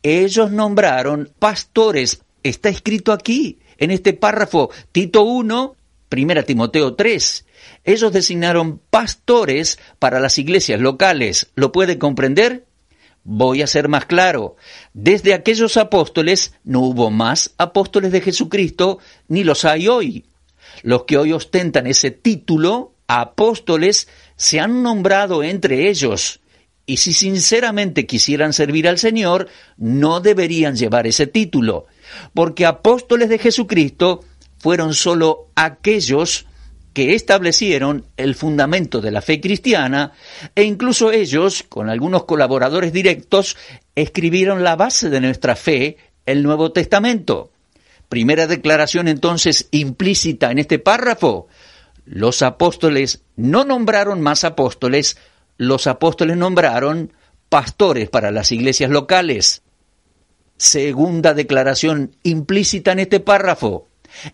Ellos 0.01 0.51
nombraron 0.51 1.31
pastores. 1.37 2.23
Está 2.41 2.69
escrito 2.69 3.13
aquí, 3.13 3.59
en 3.77 3.91
este 3.91 4.13
párrafo, 4.13 4.71
Tito 4.91 5.21
1, 5.23 5.75
1 6.11 6.43
Timoteo 6.43 6.95
3. 6.95 7.45
Ellos 7.83 8.11
designaron 8.11 8.81
pastores 8.89 9.77
para 9.99 10.19
las 10.19 10.39
iglesias 10.39 10.81
locales. 10.81 11.51
¿Lo 11.53 11.71
puede 11.71 11.99
comprender? 11.99 12.65
Voy 13.23 13.61
a 13.61 13.67
ser 13.67 13.89
más 13.89 14.05
claro. 14.05 14.55
Desde 14.93 15.35
aquellos 15.35 15.77
apóstoles 15.77 16.55
no 16.63 16.79
hubo 16.79 17.11
más 17.11 17.53
apóstoles 17.57 18.11
de 18.11 18.21
Jesucristo, 18.21 18.97
ni 19.27 19.43
los 19.43 19.65
hay 19.65 19.87
hoy. 19.87 20.25
Los 20.83 21.03
que 21.03 21.17
hoy 21.17 21.33
ostentan 21.33 21.87
ese 21.87 22.11
título, 22.11 22.93
apóstoles, 23.07 24.07
se 24.35 24.59
han 24.59 24.83
nombrado 24.83 25.43
entre 25.43 25.89
ellos. 25.89 26.39
Y 26.85 26.97
si 26.97 27.13
sinceramente 27.13 28.07
quisieran 28.07 28.53
servir 28.53 28.87
al 28.87 28.97
Señor, 28.97 29.47
no 29.77 30.21
deberían 30.21 30.75
llevar 30.75 31.05
ese 31.05 31.27
título, 31.27 31.85
porque 32.33 32.65
apóstoles 32.65 33.29
de 33.29 33.37
Jesucristo 33.37 34.23
fueron 34.57 34.93
sólo 34.93 35.51
aquellos 35.55 36.47
que 36.93 37.13
establecieron 37.13 38.05
el 38.17 38.35
fundamento 38.35 39.01
de 39.01 39.11
la 39.11 39.21
fe 39.21 39.39
cristiana 39.39 40.13
e 40.55 40.63
incluso 40.63 41.11
ellos, 41.11 41.63
con 41.63 41.89
algunos 41.89 42.23
colaboradores 42.23 42.91
directos, 42.91 43.55
escribieron 43.95 44.63
la 44.63 44.75
base 44.75 45.09
de 45.09 45.21
nuestra 45.21 45.55
fe, 45.55 45.97
el 46.25 46.43
Nuevo 46.43 46.71
Testamento. 46.71 47.51
Primera 48.09 48.47
declaración 48.47 49.07
entonces 49.07 49.67
implícita 49.69 50.51
en 50.51 50.57
este 50.57 50.79
párrafo. 50.79 51.47
Los 52.05 52.41
apóstoles 52.41 53.21
no 53.35 53.65
nombraron 53.65 54.19
más 54.19 54.43
apóstoles, 54.43 55.17
los 55.57 55.85
apóstoles 55.85 56.35
nombraron 56.35 57.13
pastores 57.49 58.09
para 58.09 58.31
las 58.31 58.51
iglesias 58.51 58.89
locales. 58.89 59.61
Segunda 60.57 61.35
declaración 61.35 62.15
implícita 62.23 62.91
en 62.93 62.99
este 62.99 63.19
párrafo. 63.19 63.87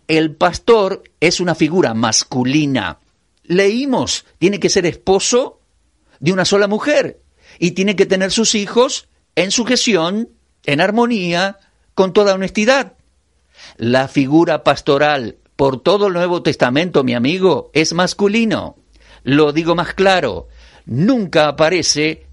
El 0.08 0.36
pastor 0.36 1.04
es 1.20 1.42
una 1.42 1.54
figura 1.54 1.94
masculina. 1.94 3.00
Leímos, 3.44 4.26
tiene 4.38 4.60
que 4.60 4.70
ser 4.70 4.86
esposo 4.86 5.60
de 6.22 6.32
una 6.32 6.46
sola 6.46 6.68
mujer 6.68 7.20
y 7.60 7.72
tiene 7.72 7.98
que 7.98 8.06
tener 8.06 8.32
sus 8.32 8.56
hijos 8.56 9.10
en 9.36 9.52
sujeción, 9.52 10.30
en 10.66 10.80
armonía, 10.80 11.58
con 11.94 12.14
toda 12.14 12.34
honestidad. 12.34 12.94
La 13.78 14.08
figura 14.08 14.64
pastoral 14.64 15.38
por 15.56 15.82
todo 15.82 16.08
el 16.08 16.14
Nuevo 16.14 16.42
Testamento, 16.42 17.04
mi 17.04 17.14
amigo, 17.14 17.72
es 17.74 17.94
masculino. 17.94 18.78
Lo 19.24 19.52
digo 19.52 19.76
más 19.76 19.94
claro, 19.94 20.48
nunca 20.86 21.48
aparece 21.48 22.26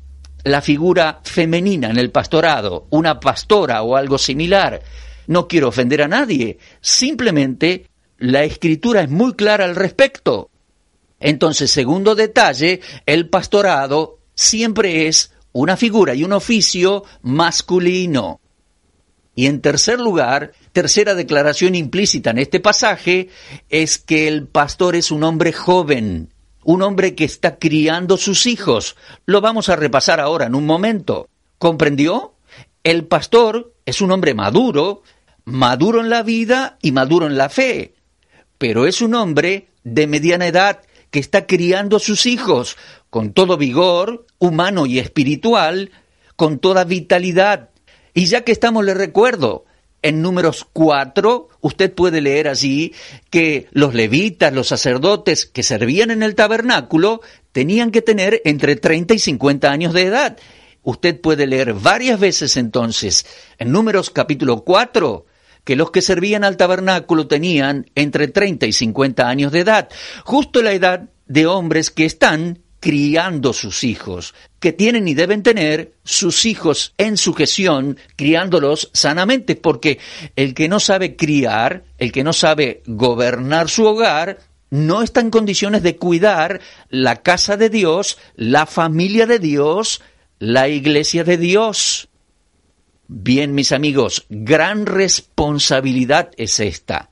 la 0.45 0.61
figura 0.61 1.21
femenina 1.25 1.91
en 1.91 1.99
el 1.99 2.11
pastorado, 2.11 2.87
una 2.91 3.19
pastora 3.19 3.83
o 3.83 3.97
algo 3.97 4.19
similar. 4.19 4.83
No 5.27 5.49
quiero 5.49 5.69
ofender 5.69 6.03
a 6.03 6.09
nadie, 6.09 6.59
simplemente 6.81 7.87
la 8.19 8.45
escritura 8.45 9.03
es 9.03 9.11
muy 9.11 9.35
clara 9.35 9.65
al 9.65 9.75
respecto. 9.75 10.51
Entonces, 11.19 11.71
segundo 11.71 12.15
detalle, 12.15 12.81
el 13.07 13.29
pastorado 13.29 14.19
siempre 14.35 15.09
es 15.09 15.33
una 15.53 15.77
figura 15.77 16.15
y 16.15 16.25
un 16.25 16.33
oficio 16.33 17.05
masculino. 17.23 18.41
Y 19.35 19.47
en 19.47 19.61
tercer 19.61 20.01
lugar, 20.01 20.53
tercera 20.73 21.15
declaración 21.15 21.75
implícita 21.75 22.31
en 22.31 22.39
este 22.39 22.61
pasaje 22.61 23.29
es 23.69 23.99
que 23.99 24.29
el 24.29 24.47
pastor 24.47 24.97
es 24.97 25.11
un 25.11 25.23
hombre 25.23 25.53
joven, 25.53 26.33
un 26.65 26.83
hombre 26.83 27.15
que 27.15 27.25
está 27.25 27.59
criando 27.59 28.17
sus 28.17 28.47
hijos. 28.47 28.97
Lo 29.27 29.41
vamos 29.41 29.69
a 29.69 29.77
repasar 29.77 30.21
ahora 30.21 30.47
en 30.47 30.55
un 30.55 30.67
momento. 30.67 31.29
¿Comprendió? 31.59 32.35
El 32.83 33.07
pastor 33.07 33.75
es 33.87 34.01
un 34.01 34.11
hombre 34.11 34.35
maduro, 34.35 35.03
maduro 35.45 36.01
en 36.01 36.11
la 36.11 36.23
vida 36.23 36.79
y 36.83 36.93
maduro 36.93 37.27
en 37.27 37.37
la 37.37 37.49
fe, 37.49 37.95
pero 38.59 38.87
es 38.87 39.03
un 39.03 39.15
hombre 39.15 39.69
de 39.85 40.07
mediana 40.07 40.47
edad 40.47 40.81
que 41.11 41.21
está 41.21 41.47
criando 41.47 41.99
a 41.99 42.01
sus 42.01 42.27
hijos 42.27 42.77
con 43.11 43.33
todo 43.33 43.57
vigor, 43.57 44.27
humano 44.39 44.87
y 44.87 44.99
espiritual, 44.99 45.91
con 46.35 46.59
toda 46.59 46.85
vitalidad. 46.85 47.71
Y 48.15 48.25
ya 48.27 48.43
que 48.43 48.53
estamos, 48.53 48.85
le 48.85 48.95
recuerdo, 48.95 49.65
en 50.03 50.21
números 50.21 50.67
4, 50.73 51.49
usted 51.61 51.93
puede 51.93 52.21
leer 52.21 52.49
allí 52.49 52.93
que 53.31 53.69
los 53.71 53.95
levitas, 53.95 54.53
los 54.53 54.69
sacerdotes 54.69 55.47
que 55.47 55.63
servían 55.63 56.11
en 56.11 56.23
el 56.23 56.35
tabernáculo, 56.35 57.21
tenían 57.53 57.91
que 57.91 58.03
tener 58.03 58.43
entre 58.45 58.77
30 58.77 59.15
y 59.15 59.19
50 59.19 59.71
años 59.71 59.93
de 59.93 60.03
edad. 60.03 60.39
Usted 60.83 61.21
puede 61.21 61.47
leer 61.47 61.75
varias 61.75 62.19
veces 62.19 62.57
entonces, 62.57 63.25
en 63.59 63.71
números 63.71 64.11
capítulo 64.11 64.65
4, 64.65 65.27
que 65.65 65.77
los 65.77 65.93
que 65.93 66.03
servían 66.03 66.43
al 66.43 66.57
tabernáculo 66.57 67.29
tenían 67.29 67.87
entre 67.95 68.27
30 68.27 68.67
y 68.67 68.73
50 68.73 69.29
años 69.29 69.53
de 69.53 69.61
edad, 69.61 69.89
justo 70.25 70.61
la 70.61 70.73
edad 70.73 71.09
de 71.27 71.47
hombres 71.47 71.91
que 71.93 72.05
están 72.05 72.59
criando 72.83 73.53
sus 73.53 73.85
hijos, 73.85 74.35
que 74.59 74.73
tienen 74.73 75.07
y 75.07 75.15
deben 75.15 75.45
tener 75.45 75.93
sus 76.03 76.45
hijos 76.47 76.95
en 76.99 77.17
sujeción, 77.17 77.97
criándolos 78.17 78.91
sanamente, 78.93 79.55
porque 79.55 80.01
el 80.35 80.53
que 80.53 80.69
no 80.69 80.81
sabe 80.81 81.15
criar, 81.15 81.85
el 81.99 82.11
que 82.11 82.25
no 82.25 82.33
sabe 82.33 82.83
gobernar 82.87 83.71
su 83.71 83.87
hogar, 83.87 84.41
no 84.69 85.03
está 85.03 85.21
en 85.21 85.31
condiciones 85.31 85.85
de 85.85 85.97
cuidar 85.97 86.61
la 86.91 87.23
casa 87.23 87.57
de 87.57 87.71
Dios, 87.71 88.19
la 88.35 88.67
familia 88.67 89.27
de 89.27 89.39
Dios, 89.39 90.03
la 90.41 90.69
iglesia 90.69 91.23
de 91.23 91.37
Dios. 91.37 92.09
Bien, 93.07 93.55
mis 93.55 93.71
amigos, 93.71 94.27
gran 94.29 94.87
responsabilidad 94.87 96.31
es 96.37 96.59
esta, 96.59 97.11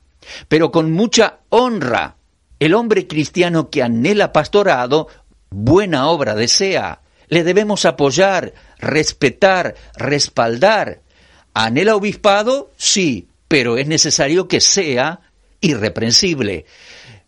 pero 0.49 0.73
con 0.73 0.91
mucha 0.91 1.39
honra. 1.49 2.17
El 2.59 2.75
hombre 2.75 3.07
cristiano 3.07 3.71
que 3.71 3.83
anhela 3.83 4.35
pastorado, 4.35 5.09
buena 5.51 6.09
obra 6.09 6.35
desea. 6.35 7.03
Le 7.29 7.45
debemos 7.45 7.85
apoyar, 7.85 8.55
respetar, 8.79 9.75
respaldar. 9.97 11.03
¿Anhela 11.55 11.97
obispado? 11.97 12.71
Sí, 12.77 13.29
pero 13.49 13.77
es 13.77 13.87
necesario 13.87 14.49
que 14.49 14.61
sea 14.61 15.21
irreprensible. 15.61 16.65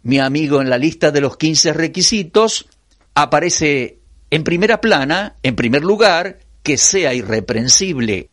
Mi 0.03 0.19
amigo 0.19 0.61
en 0.61 0.71
la 0.71 0.79
lista 0.79 1.11
de 1.11 1.21
los 1.21 1.37
15 1.37 1.73
requisitos 1.73 2.67
aparece 3.15 3.99
en 4.31 4.45
primera 4.45 4.81
plana, 4.81 5.37
en 5.43 5.55
primer 5.55 5.85
lugar, 5.85 6.41
que 6.63 6.77
sea 6.77 7.15
irreprensible. 7.15 8.31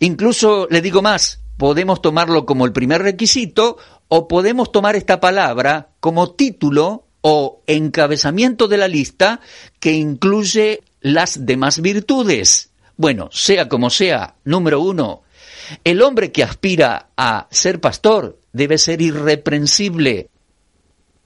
Incluso 0.00 0.66
le 0.70 0.80
digo 0.80 1.02
más, 1.02 1.40
podemos 1.56 2.02
tomarlo 2.02 2.44
como 2.46 2.66
el 2.66 2.72
primer 2.72 3.02
requisito 3.02 3.78
o 4.08 4.28
podemos 4.28 4.72
tomar 4.72 4.96
esta 4.96 5.20
palabra 5.20 5.90
como 6.00 6.32
título 6.32 7.07
o 7.20 7.62
encabezamiento 7.66 8.68
de 8.68 8.76
la 8.76 8.88
lista 8.88 9.40
que 9.80 9.92
incluye 9.92 10.82
las 11.00 11.46
demás 11.46 11.80
virtudes. 11.80 12.70
Bueno, 12.96 13.28
sea 13.32 13.68
como 13.68 13.90
sea, 13.90 14.36
número 14.44 14.80
uno, 14.80 15.22
el 15.84 16.02
hombre 16.02 16.32
que 16.32 16.42
aspira 16.42 17.10
a 17.16 17.46
ser 17.50 17.80
pastor 17.80 18.38
debe 18.52 18.78
ser 18.78 19.02
irreprensible. 19.02 20.30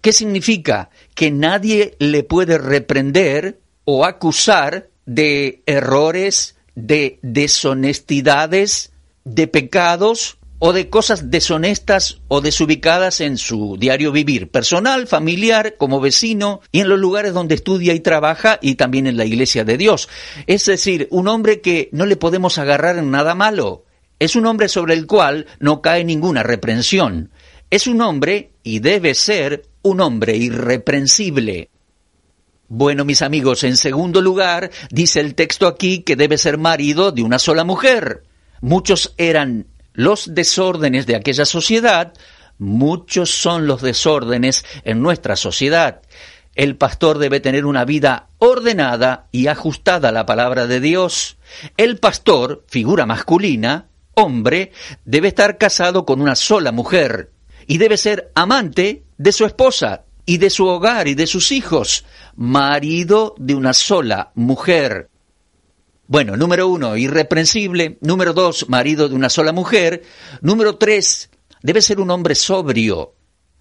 ¿Qué 0.01 0.13
significa? 0.13 0.91
Que 1.15 1.31
nadie 1.31 1.95
le 1.99 2.25
puede 2.25 2.59
reprender 2.59 3.61
o 3.85 4.05
acusar 4.05 4.89
de 5.07 5.63
errores, 5.67 6.57
de 6.75 7.19
deshonestidades, 7.23 8.93
de 9.25 9.47
pecados 9.47 10.39
o 10.65 10.73
de 10.73 10.89
cosas 10.89 11.29
deshonestas 11.33 12.21
o 12.29 12.41
desubicadas 12.41 13.21
en 13.21 13.37
su 13.37 13.77
diario 13.81 14.13
vivir, 14.13 14.49
personal, 14.49 15.09
familiar, 15.09 15.75
como 15.77 16.01
vecino 16.01 16.61
y 16.71 16.79
en 16.79 16.89
los 16.89 17.01
lugares 17.01 17.35
donde 17.35 17.57
estudia 17.57 17.95
y 17.95 17.99
trabaja 17.99 18.61
y 18.63 18.77
también 18.77 19.09
en 19.09 19.17
la 19.17 19.25
iglesia 19.25 19.65
de 19.65 19.77
Dios. 19.77 20.09
Es 20.47 20.65
decir, 20.67 21.09
un 21.11 21.27
hombre 21.27 21.61
que 21.61 21.89
no 21.91 22.07
le 22.07 22.17
podemos 22.17 22.59
agarrar 22.59 22.97
en 22.97 23.11
nada 23.11 23.35
malo. 23.35 23.87
Es 24.21 24.37
un 24.37 24.47
hombre 24.47 24.69
sobre 24.69 24.95
el 24.95 25.09
cual 25.09 25.47
no 25.59 25.83
cae 25.83 26.05
ninguna 26.05 26.45
reprensión. 26.45 27.33
Es 27.69 27.89
un 27.89 28.01
hombre, 28.01 28.53
y 28.63 28.79
debe 28.79 29.17
ser, 29.17 29.65
un 29.83 30.01
hombre 30.01 30.37
irreprensible. 30.37 31.71
Bueno, 32.69 33.05
mis 33.05 33.23
amigos, 33.23 33.65
en 33.65 33.77
segundo 33.77 34.21
lugar, 34.21 34.71
dice 34.93 35.19
el 35.19 35.35
texto 35.35 35.67
aquí 35.67 36.05
que 36.05 36.15
debe 36.15 36.39
ser 36.39 36.57
marido 36.57 37.11
de 37.11 37.25
una 37.25 37.41
sola 37.41 37.65
mujer. 37.65 38.23
Muchos 38.61 39.13
eran 39.17 39.67
los 39.93 40.35
desórdenes 40.35 41.07
de 41.07 41.17
aquella 41.17 41.45
sociedad, 41.45 42.13
muchos 42.59 43.31
son 43.31 43.67
los 43.67 43.83
desórdenes 43.83 44.65
en 44.85 45.03
nuestra 45.03 45.37
sociedad. 45.37 46.03
El 46.55 46.77
pastor 46.77 47.19
debe 47.19 47.41
tener 47.41 47.65
una 47.65 47.85
vida 47.85 48.29
ordenada 48.39 49.29
y 49.33 49.47
ajustada 49.47 50.11
a 50.11 50.13
la 50.13 50.27
palabra 50.27 50.67
de 50.67 50.81
Dios. 50.81 51.39
El 51.77 51.99
pastor, 51.99 52.65
figura 52.69 53.07
masculina, 53.07 53.87
hombre, 54.15 54.73
debe 55.05 55.29
estar 55.29 55.57
casado 55.57 56.05
con 56.05 56.21
una 56.21 56.37
sola 56.37 56.73
mujer 56.73 57.31
y 57.67 57.79
debe 57.79 57.97
ser 57.97 58.31
amante 58.35 59.05
de 59.17 59.33
su 59.33 59.47
esposa 59.47 60.05
y 60.27 60.39
de 60.39 60.51
su 60.51 60.67
hogar 60.67 61.09
y 61.09 61.15
de 61.15 61.27
sus 61.27 61.53
hijos 61.53 62.05
marido 62.37 63.35
de 63.39 63.55
una 63.55 63.73
sola 63.73 64.33
mujer. 64.35 65.09
Bueno, 66.13 66.37
número 66.37 66.69
uno, 66.69 66.95
irreprensible. 66.99 67.97
Número 68.03 68.35
dos, 68.35 68.69
marido 68.69 69.09
de 69.09 69.15
una 69.15 69.31
sola 69.31 69.51
mujer. 69.51 70.03
Número 70.43 70.77
tres, 70.77 71.31
debe 71.63 71.81
ser 71.81 72.01
un 72.01 72.11
hombre 72.11 72.35
sobrio. 72.35 73.15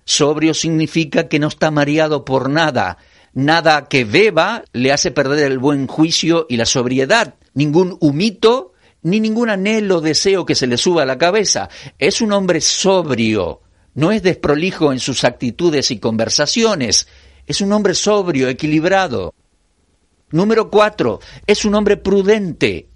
Sobrio 0.04 0.54
significa 0.54 1.30
que 1.30 1.40
no 1.40 1.48
está 1.48 1.72
mareado 1.72 2.26
por 2.26 2.50
nada. 2.50 2.98
Nada 3.34 3.88
que 3.88 4.04
beba 4.04 4.66
le 4.74 4.92
hace 4.92 5.12
perder 5.12 5.50
el 5.50 5.60
buen 5.60 5.88
juicio 5.88 6.46
y 6.50 6.58
la 6.58 6.66
sobriedad. 6.66 7.36
Ningún 7.54 7.96
humito, 8.02 8.74
ni 9.02 9.22
ningún 9.22 9.50
anhelo, 9.50 10.02
deseo 10.02 10.46
que 10.46 10.56
se 10.56 10.68
le 10.68 10.76
suba 10.76 11.04
a 11.04 11.06
la 11.06 11.18
cabeza. 11.18 11.70
Es 12.00 12.20
un 12.20 12.34
hombre 12.34 12.60
sobrio. 12.60 13.62
No 13.94 14.12
es 14.12 14.24
desprolijo 14.24 14.92
en 14.92 15.00
sus 15.00 15.24
actitudes 15.24 15.90
y 15.90 16.00
conversaciones. 16.00 17.08
Es 17.48 17.62
un 17.62 17.72
hombre 17.72 17.96
sobrio, 17.96 18.50
equilibrado. 18.50 19.34
Número 20.32 20.70
cuatro, 20.70 21.20
es 21.46 21.66
un 21.66 21.76
hombre 21.76 21.98
prudente, 21.98 22.88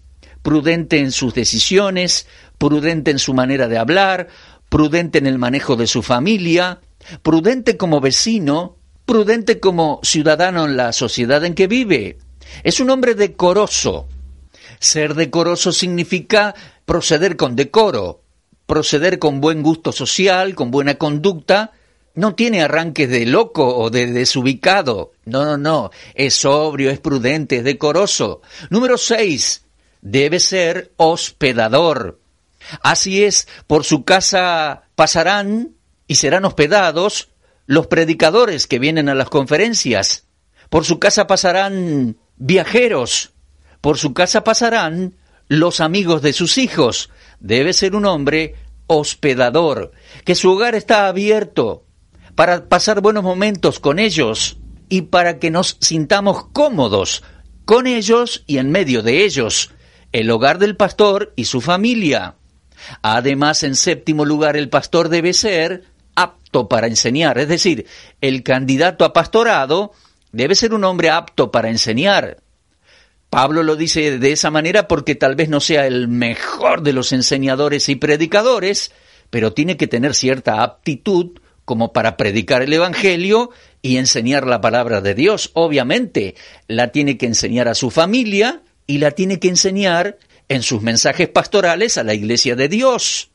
prudente 0.41 0.99
en 0.99 1.11
sus 1.11 1.33
decisiones, 1.33 2.27
prudente 2.57 3.11
en 3.11 3.19
su 3.19 3.33
manera 3.33 3.67
de 3.67 3.77
hablar, 3.77 4.27
prudente 4.69 5.17
en 5.17 5.27
el 5.27 5.37
manejo 5.37 5.75
de 5.75 5.87
su 5.87 6.01
familia, 6.01 6.81
prudente 7.21 7.77
como 7.77 7.99
vecino, 7.99 8.77
prudente 9.05 9.59
como 9.59 9.99
ciudadano 10.03 10.65
en 10.65 10.77
la 10.77 10.93
sociedad 10.93 11.43
en 11.45 11.53
que 11.53 11.67
vive. 11.67 12.17
Es 12.63 12.79
un 12.79 12.89
hombre 12.89 13.15
decoroso. 13.15 14.07
Ser 14.79 15.13
decoroso 15.13 15.71
significa 15.71 16.55
proceder 16.85 17.37
con 17.37 17.55
decoro, 17.55 18.21
proceder 18.65 19.19
con 19.19 19.41
buen 19.41 19.61
gusto 19.61 19.91
social, 19.91 20.55
con 20.55 20.71
buena 20.71 20.95
conducta, 20.95 21.73
no 22.15 22.35
tiene 22.35 22.61
arranques 22.61 23.09
de 23.09 23.25
loco 23.25 23.77
o 23.77 23.89
de 23.89 24.07
desubicado. 24.07 25.11
No, 25.25 25.45
no, 25.45 25.57
no. 25.57 25.91
Es 26.13 26.35
sobrio, 26.35 26.89
es 26.89 26.99
prudente, 26.99 27.57
es 27.57 27.63
decoroso. 27.63 28.41
Número 28.69 28.97
seis, 28.97 29.65
debe 30.01 30.39
ser 30.39 30.93
hospedador. 30.97 32.19
Así 32.81 33.23
es, 33.23 33.47
por 33.67 33.83
su 33.83 34.03
casa 34.03 34.83
pasarán 34.95 35.75
y 36.07 36.15
serán 36.15 36.45
hospedados 36.45 37.29
los 37.67 37.87
predicadores 37.87 38.67
que 38.67 38.79
vienen 38.79 39.09
a 39.09 39.15
las 39.15 39.29
conferencias. 39.29 40.25
Por 40.69 40.85
su 40.85 40.99
casa 40.99 41.27
pasarán 41.27 42.17
viajeros. 42.37 43.33
Por 43.81 43.97
su 43.97 44.13
casa 44.13 44.43
pasarán 44.43 45.15
los 45.47 45.79
amigos 45.79 46.21
de 46.21 46.33
sus 46.33 46.57
hijos. 46.57 47.09
Debe 47.39 47.73
ser 47.73 47.95
un 47.95 48.05
hombre 48.05 48.55
hospedador, 48.87 49.91
que 50.23 50.35
su 50.35 50.51
hogar 50.51 50.75
está 50.75 51.07
abierto, 51.07 51.84
para 52.35 52.67
pasar 52.67 53.01
buenos 53.01 53.23
momentos 53.23 53.79
con 53.79 53.97
ellos 53.97 54.57
y 54.89 55.03
para 55.03 55.39
que 55.39 55.51
nos 55.51 55.77
sintamos 55.79 56.45
cómodos 56.51 57.23
con 57.63 57.87
ellos 57.87 58.43
y 58.45 58.57
en 58.59 58.71
medio 58.71 59.01
de 59.01 59.23
ellos, 59.23 59.71
el 60.11 60.29
hogar 60.29 60.59
del 60.59 60.75
pastor 60.75 61.33
y 61.35 61.45
su 61.45 61.61
familia. 61.61 62.35
Además, 63.01 63.63
en 63.63 63.75
séptimo 63.75 64.25
lugar, 64.25 64.57
el 64.57 64.69
pastor 64.69 65.09
debe 65.09 65.33
ser 65.33 65.83
apto 66.13 66.69
para 66.69 66.87
enseñar, 66.87 67.37
es 67.39 67.47
decir, 67.47 67.87
el 68.21 68.43
candidato 68.43 69.03
a 69.05 69.13
pastorado 69.13 69.91
debe 70.31 70.55
ser 70.55 70.73
un 70.73 70.83
hombre 70.83 71.09
apto 71.09 71.51
para 71.51 71.69
enseñar. 71.69 72.37
Pablo 73.29 73.63
lo 73.63 73.75
dice 73.75 74.19
de 74.19 74.31
esa 74.31 74.51
manera 74.51 74.87
porque 74.87 75.15
tal 75.15 75.35
vez 75.35 75.49
no 75.49 75.59
sea 75.59 75.87
el 75.87 76.07
mejor 76.07 76.83
de 76.83 76.93
los 76.93 77.11
enseñadores 77.11 77.89
y 77.89 77.95
predicadores, 77.95 78.91
pero 79.29 79.53
tiene 79.53 79.75
que 79.75 79.87
tener 79.87 80.13
cierta 80.13 80.61
aptitud 80.61 81.39
como 81.65 81.91
para 81.91 82.15
predicar 82.15 82.61
el 82.61 82.73
Evangelio 82.73 83.49
y 83.81 83.97
enseñar 83.97 84.47
la 84.47 84.61
palabra 84.61 85.01
de 85.01 85.15
Dios. 85.15 85.51
Obviamente, 85.53 86.35
la 86.67 86.91
tiene 86.91 87.17
que 87.17 87.25
enseñar 87.25 87.67
a 87.67 87.75
su 87.75 87.91
familia 87.91 88.61
y 88.87 88.99
la 88.99 89.11
tiene 89.11 89.39
que 89.39 89.49
enseñar 89.49 90.17
en 90.47 90.61
sus 90.61 90.81
mensajes 90.81 91.27
pastorales 91.27 91.97
a 91.97 92.03
la 92.03 92.13
iglesia 92.13 92.55
de 92.55 92.69
Dios. 92.69 93.31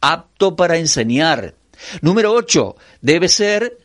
Apto 0.00 0.56
para 0.56 0.78
enseñar. 0.78 1.54
Número 2.00 2.32
8. 2.32 2.76
Debe 3.02 3.28
ser 3.28 3.78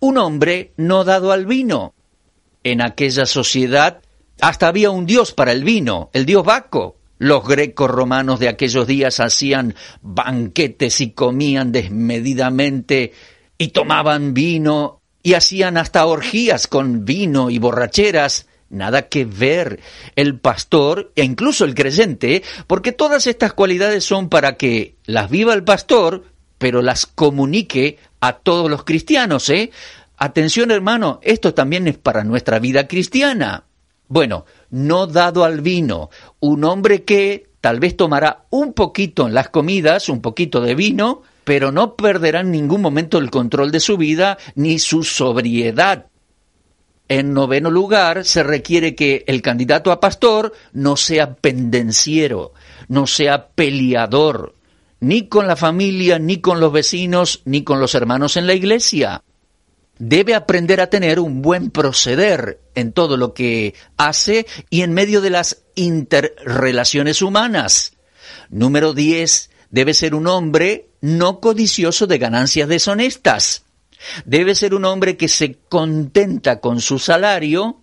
un 0.00 0.18
hombre 0.18 0.72
no 0.76 1.04
dado 1.04 1.32
al 1.32 1.46
vino. 1.46 1.94
En 2.62 2.82
aquella 2.82 3.26
sociedad 3.26 4.00
hasta 4.40 4.68
había 4.68 4.90
un 4.90 5.06
dios 5.06 5.32
para 5.32 5.52
el 5.52 5.64
vino, 5.64 6.10
el 6.12 6.26
dios 6.26 6.44
Baco. 6.44 6.96
Los 7.18 7.48
grecos 7.48 7.90
romanos 7.90 8.40
de 8.40 8.48
aquellos 8.48 8.86
días 8.86 9.20
hacían 9.20 9.74
banquetes 10.02 11.00
y 11.00 11.12
comían 11.12 11.72
desmedidamente 11.72 13.14
y 13.58 13.68
tomaban 13.68 14.34
vino 14.34 15.00
y 15.22 15.34
hacían 15.34 15.76
hasta 15.76 16.06
orgías 16.06 16.66
con 16.66 17.04
vino 17.04 17.50
y 17.50 17.58
borracheras. 17.58 18.46
Nada 18.68 19.08
que 19.08 19.24
ver 19.24 19.80
el 20.16 20.38
pastor 20.38 21.12
e 21.14 21.24
incluso 21.24 21.64
el 21.64 21.74
creyente, 21.74 22.42
porque 22.66 22.92
todas 22.92 23.26
estas 23.26 23.52
cualidades 23.52 24.04
son 24.04 24.28
para 24.28 24.56
que 24.56 24.96
las 25.04 25.30
viva 25.30 25.54
el 25.54 25.62
pastor, 25.62 26.24
pero 26.58 26.82
las 26.82 27.06
comunique 27.06 27.98
a 28.20 28.34
todos 28.34 28.68
los 28.68 28.84
cristianos, 28.84 29.50
¿eh? 29.50 29.70
Atención 30.16 30.70
hermano, 30.70 31.20
esto 31.22 31.54
también 31.54 31.86
es 31.86 31.96
para 31.98 32.24
nuestra 32.24 32.58
vida 32.58 32.88
cristiana. 32.88 33.64
Bueno, 34.08 34.46
no 34.70 35.06
dado 35.06 35.44
al 35.44 35.60
vino, 35.60 36.10
un 36.40 36.64
hombre 36.64 37.04
que 37.04 37.48
tal 37.60 37.80
vez 37.80 37.96
tomará 37.96 38.46
un 38.50 38.72
poquito 38.72 39.26
en 39.26 39.34
las 39.34 39.48
comidas, 39.50 40.08
un 40.08 40.22
poquito 40.22 40.60
de 40.60 40.74
vino, 40.74 41.22
pero 41.46 41.70
no 41.70 41.94
perderá 41.94 42.40
en 42.40 42.50
ningún 42.50 42.82
momento 42.82 43.18
el 43.18 43.30
control 43.30 43.70
de 43.70 43.78
su 43.78 43.96
vida 43.96 44.36
ni 44.56 44.80
su 44.80 45.04
sobriedad. 45.04 46.06
En 47.08 47.32
noveno 47.32 47.70
lugar, 47.70 48.24
se 48.24 48.42
requiere 48.42 48.96
que 48.96 49.22
el 49.28 49.42
candidato 49.42 49.92
a 49.92 50.00
pastor 50.00 50.52
no 50.72 50.96
sea 50.96 51.36
pendenciero, 51.36 52.52
no 52.88 53.06
sea 53.06 53.46
peleador, 53.50 54.56
ni 54.98 55.28
con 55.28 55.46
la 55.46 55.54
familia, 55.54 56.18
ni 56.18 56.40
con 56.40 56.58
los 56.58 56.72
vecinos, 56.72 57.42
ni 57.44 57.62
con 57.62 57.78
los 57.78 57.94
hermanos 57.94 58.36
en 58.36 58.48
la 58.48 58.54
iglesia 58.54 59.22
debe 59.98 60.34
aprender 60.34 60.80
a 60.80 60.90
tener 60.90 61.20
un 61.20 61.40
buen 61.42 61.70
proceder 61.70 62.60
en 62.74 62.92
todo 62.92 63.16
lo 63.16 63.34
que 63.34 63.74
hace 63.96 64.46
y 64.68 64.82
en 64.82 64.92
medio 64.92 65.20
de 65.20 65.30
las 65.30 65.62
interrelaciones 65.74 67.22
humanas. 67.22 67.94
Número 68.50 68.92
10. 68.92 69.50
Debe 69.70 69.94
ser 69.94 70.14
un 70.14 70.26
hombre 70.26 70.90
no 71.06 71.38
codicioso 71.38 72.08
de 72.08 72.18
ganancias 72.18 72.68
deshonestas. 72.68 73.64
Debe 74.24 74.56
ser 74.56 74.74
un 74.74 74.84
hombre 74.84 75.16
que 75.16 75.28
se 75.28 75.58
contenta 75.68 76.60
con 76.60 76.80
su 76.80 76.98
salario. 76.98 77.82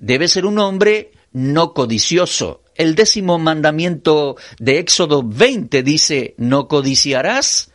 Debe 0.00 0.28
ser 0.28 0.46
un 0.46 0.58
hombre 0.58 1.12
no 1.32 1.74
codicioso. 1.74 2.62
El 2.74 2.94
décimo 2.94 3.38
mandamiento 3.38 4.36
de 4.58 4.78
Éxodo 4.78 5.22
20 5.22 5.82
dice, 5.82 6.34
no 6.38 6.66
codiciarás. 6.66 7.70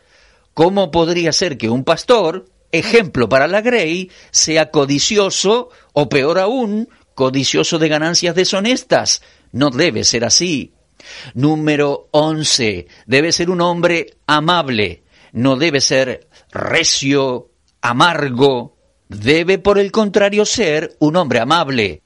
¿Cómo 0.54 0.90
podría 0.90 1.32
ser 1.32 1.56
que 1.56 1.70
un 1.70 1.84
pastor 1.84 2.46
ejemplo 2.72 3.28
para 3.28 3.46
la 3.46 3.60
Grey, 3.60 4.10
sea 4.32 4.70
codicioso 4.70 5.70
o 5.92 6.08
peor 6.08 6.38
aún, 6.38 6.88
codicioso 7.14 7.78
de 7.78 7.88
ganancias 7.88 8.34
deshonestas. 8.34 9.22
No 9.52 9.70
debe 9.70 10.04
ser 10.04 10.24
así. 10.24 10.72
Número 11.34 12.08
11. 12.12 12.86
Debe 13.06 13.32
ser 13.32 13.50
un 13.50 13.60
hombre 13.60 14.18
amable. 14.26 15.02
No 15.32 15.56
debe 15.56 15.80
ser 15.80 16.28
recio, 16.50 17.50
amargo. 17.80 18.76
Debe, 19.08 19.58
por 19.58 19.78
el 19.78 19.90
contrario, 19.92 20.44
ser 20.44 20.96
un 21.00 21.16
hombre 21.16 21.40
amable. 21.40 22.02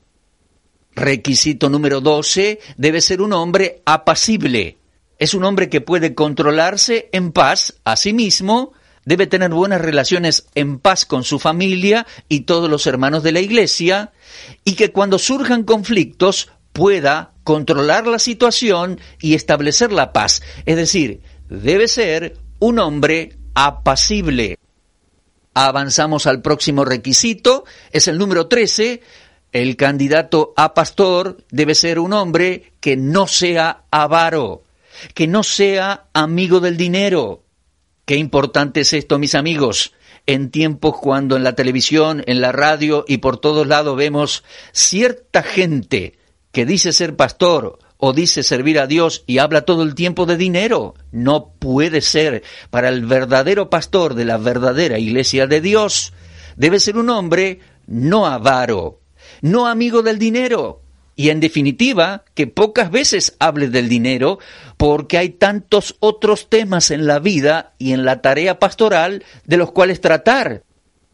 Requisito 0.95 1.69
número 1.69 2.01
12. 2.01 2.61
Debe 2.77 3.01
ser 3.01 3.21
un 3.21 3.33
hombre 3.33 3.83
apacible. 3.85 4.79
Es 5.19 5.35
un 5.35 5.45
hombre 5.45 5.69
que 5.69 5.81
puede 5.81 6.15
controlarse 6.15 7.09
en 7.13 7.33
paz 7.33 7.75
a 7.85 7.97
sí 7.97 8.13
mismo 8.13 8.73
debe 9.05 9.27
tener 9.27 9.51
buenas 9.51 9.81
relaciones 9.81 10.47
en 10.55 10.79
paz 10.79 11.05
con 11.05 11.25
su 11.25 11.39
familia 11.39 12.07
y 12.29 12.41
todos 12.41 12.71
los 12.71 12.87
hermanos 12.87 13.23
de 13.23 13.33
la 13.33 13.41
iglesia, 13.41 14.13
y 14.65 14.75
que 14.75 14.93
cuando 14.93 15.19
surjan 15.19 15.65
conflictos 15.65 16.51
pueda 16.73 17.34
controlar 17.45 18.07
la 18.07 18.19
situación 18.19 19.01
y 19.21 19.35
establecer 19.35 19.93
la 19.93 20.13
paz. 20.13 20.43
Es 20.67 20.77
decir, 20.77 21.21
debe 21.49 21.87
ser 21.87 22.37
un 22.59 22.79
hombre 22.81 23.37
apacible. 23.55 24.59
Avanzamos 25.55 26.27
al 26.27 26.43
próximo 26.43 26.85
requisito, 26.85 27.65
es 27.93 28.09
el 28.09 28.19
número 28.19 28.49
13. 28.49 29.03
El 29.53 29.77
candidato 29.77 30.53
a 30.57 30.75
pastor 30.75 31.45
debe 31.51 31.77
ser 31.77 32.01
un 32.01 32.13
hombre 32.13 32.73
que 32.81 32.97
no 32.97 33.29
sea 33.29 33.85
avaro, 33.93 34.65
que 35.15 35.29
no 35.29 35.45
sea 35.45 36.07
amigo 36.13 36.59
del 36.59 36.77
dinero, 36.77 37.45
Qué 38.05 38.17
importante 38.17 38.81
es 38.81 38.93
esto, 38.93 39.19
mis 39.19 39.35
amigos, 39.35 39.95
en 40.27 40.51
tiempos 40.51 40.97
cuando 41.01 41.37
en 41.37 41.45
la 41.45 41.55
televisión, 41.55 42.23
en 42.27 42.43
la 42.43 42.53
radio 42.53 43.07
y 43.09 43.19
por 43.19 43.39
todos 43.39 43.67
lados 43.67 43.97
vemos 43.97 44.45
cierta 44.73 45.43
gente 45.43 46.19
que 46.55 46.65
dice 46.65 46.95
ser 46.95 47.17
pastor 47.17 47.79
o 47.99 48.15
dice 48.15 48.43
servir 48.43 48.79
a 48.79 48.87
Dios 48.87 49.25
y 49.27 49.39
habla 49.39 49.63
todo 49.63 49.83
el 49.83 49.95
tiempo 49.95 50.25
de 50.25 50.39
dinero. 50.39 50.95
No 51.13 51.53
puede 51.59 52.01
ser. 52.01 52.43
Para 52.71 52.89
el 52.89 53.05
verdadero 53.05 53.69
pastor 53.69 54.15
de 54.15 54.25
la 54.25 54.39
verdadera 54.39 54.99
iglesia 54.99 55.47
de 55.47 55.61
Dios 55.61 56.15
debe 56.57 56.81
ser 56.81 56.97
un 56.97 57.11
hombre 57.11 57.59
no 57.87 58.27
avaro, 58.27 59.01
no 59.43 59.67
amigo 59.67 60.03
del 60.03 60.19
dinero, 60.19 60.81
y 61.17 61.31
en 61.31 61.41
definitiva 61.41 62.25
que 62.35 62.47
pocas 62.47 62.91
veces 62.91 63.37
hable 63.39 63.69
del 63.69 63.89
dinero 63.89 64.39
porque 64.77 65.19
hay 65.19 65.31
tantos 65.31 65.97
otros 66.01 66.49
temas 66.49 66.91
en 66.91 67.07
la 67.07 67.19
vida 67.19 67.75
y 67.79 67.93
en 67.93 68.05
la 68.05 68.23
tarea 68.23 68.59
pastoral 68.59 69.25
de 69.45 69.57
los 69.57 69.73
cuales 69.73 70.01
tratar. 70.01 70.63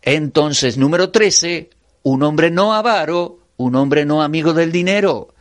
Entonces, 0.02 0.78
número 0.78 1.10
13, 1.10 1.70
un 2.02 2.22
hombre 2.22 2.50
no 2.50 2.72
avaro, 2.72 3.39
un 3.60 3.74
hombre 3.74 4.06
no 4.06 4.22
amigo 4.22 4.54
del 4.54 4.72
dinero. 4.72 5.34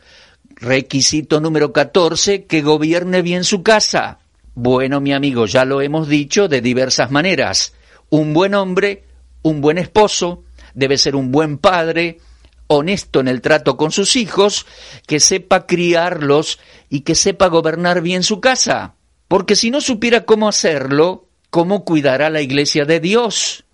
Requisito 0.56 1.40
número 1.40 1.72
14, 1.72 2.44
que 2.44 2.60
gobierne 2.60 3.22
bien 3.22 3.44
su 3.44 3.62
casa. 3.62 4.18
Bueno, 4.54 5.00
mi 5.00 5.14
amigo, 5.14 5.46
ya 5.46 5.64
lo 5.64 5.80
hemos 5.80 6.06
dicho 6.06 6.46
de 6.46 6.60
diversas 6.60 7.10
maneras. 7.10 7.72
Un 8.10 8.34
buen 8.34 8.54
hombre, 8.54 9.04
un 9.40 9.62
buen 9.62 9.78
esposo, 9.78 10.44
debe 10.74 10.98
ser 10.98 11.16
un 11.16 11.32
buen 11.32 11.56
padre, 11.56 12.18
honesto 12.66 13.20
en 13.20 13.28
el 13.28 13.40
trato 13.40 13.78
con 13.78 13.90
sus 13.90 14.16
hijos, 14.16 14.66
que 15.06 15.18
sepa 15.18 15.66
criarlos 15.66 16.58
y 16.90 17.00
que 17.00 17.14
sepa 17.14 17.46
gobernar 17.46 18.02
bien 18.02 18.22
su 18.22 18.40
casa. 18.40 18.96
Porque 19.28 19.56
si 19.56 19.70
no 19.70 19.80
supiera 19.80 20.26
cómo 20.26 20.46
hacerlo, 20.46 21.28
¿cómo 21.48 21.86
cuidará 21.86 22.28
la 22.28 22.42
iglesia 22.42 22.84
de 22.84 23.00
Dios? 23.00 23.64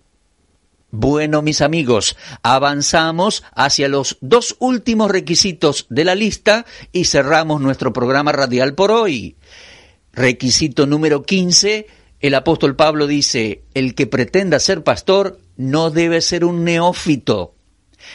Bueno, 0.99 1.43
mis 1.43 1.61
amigos, 1.61 2.17
avanzamos 2.41 3.43
hacia 3.53 3.87
los 3.87 4.17
dos 4.19 4.55
últimos 4.57 5.11
requisitos 5.11 5.85
de 5.91 6.03
la 6.03 6.15
lista 6.15 6.65
y 6.91 7.05
cerramos 7.05 7.61
nuestro 7.61 7.93
programa 7.93 8.31
radial 8.31 8.73
por 8.73 8.89
hoy. 8.89 9.35
Requisito 10.11 10.87
número 10.87 11.21
15, 11.21 11.85
el 12.19 12.33
apóstol 12.33 12.75
Pablo 12.75 13.05
dice, 13.05 13.61
el 13.75 13.93
que 13.93 14.07
pretenda 14.07 14.59
ser 14.59 14.83
pastor 14.83 15.39
no 15.55 15.91
debe 15.91 16.19
ser 16.19 16.43
un 16.43 16.63
neófito, 16.63 17.53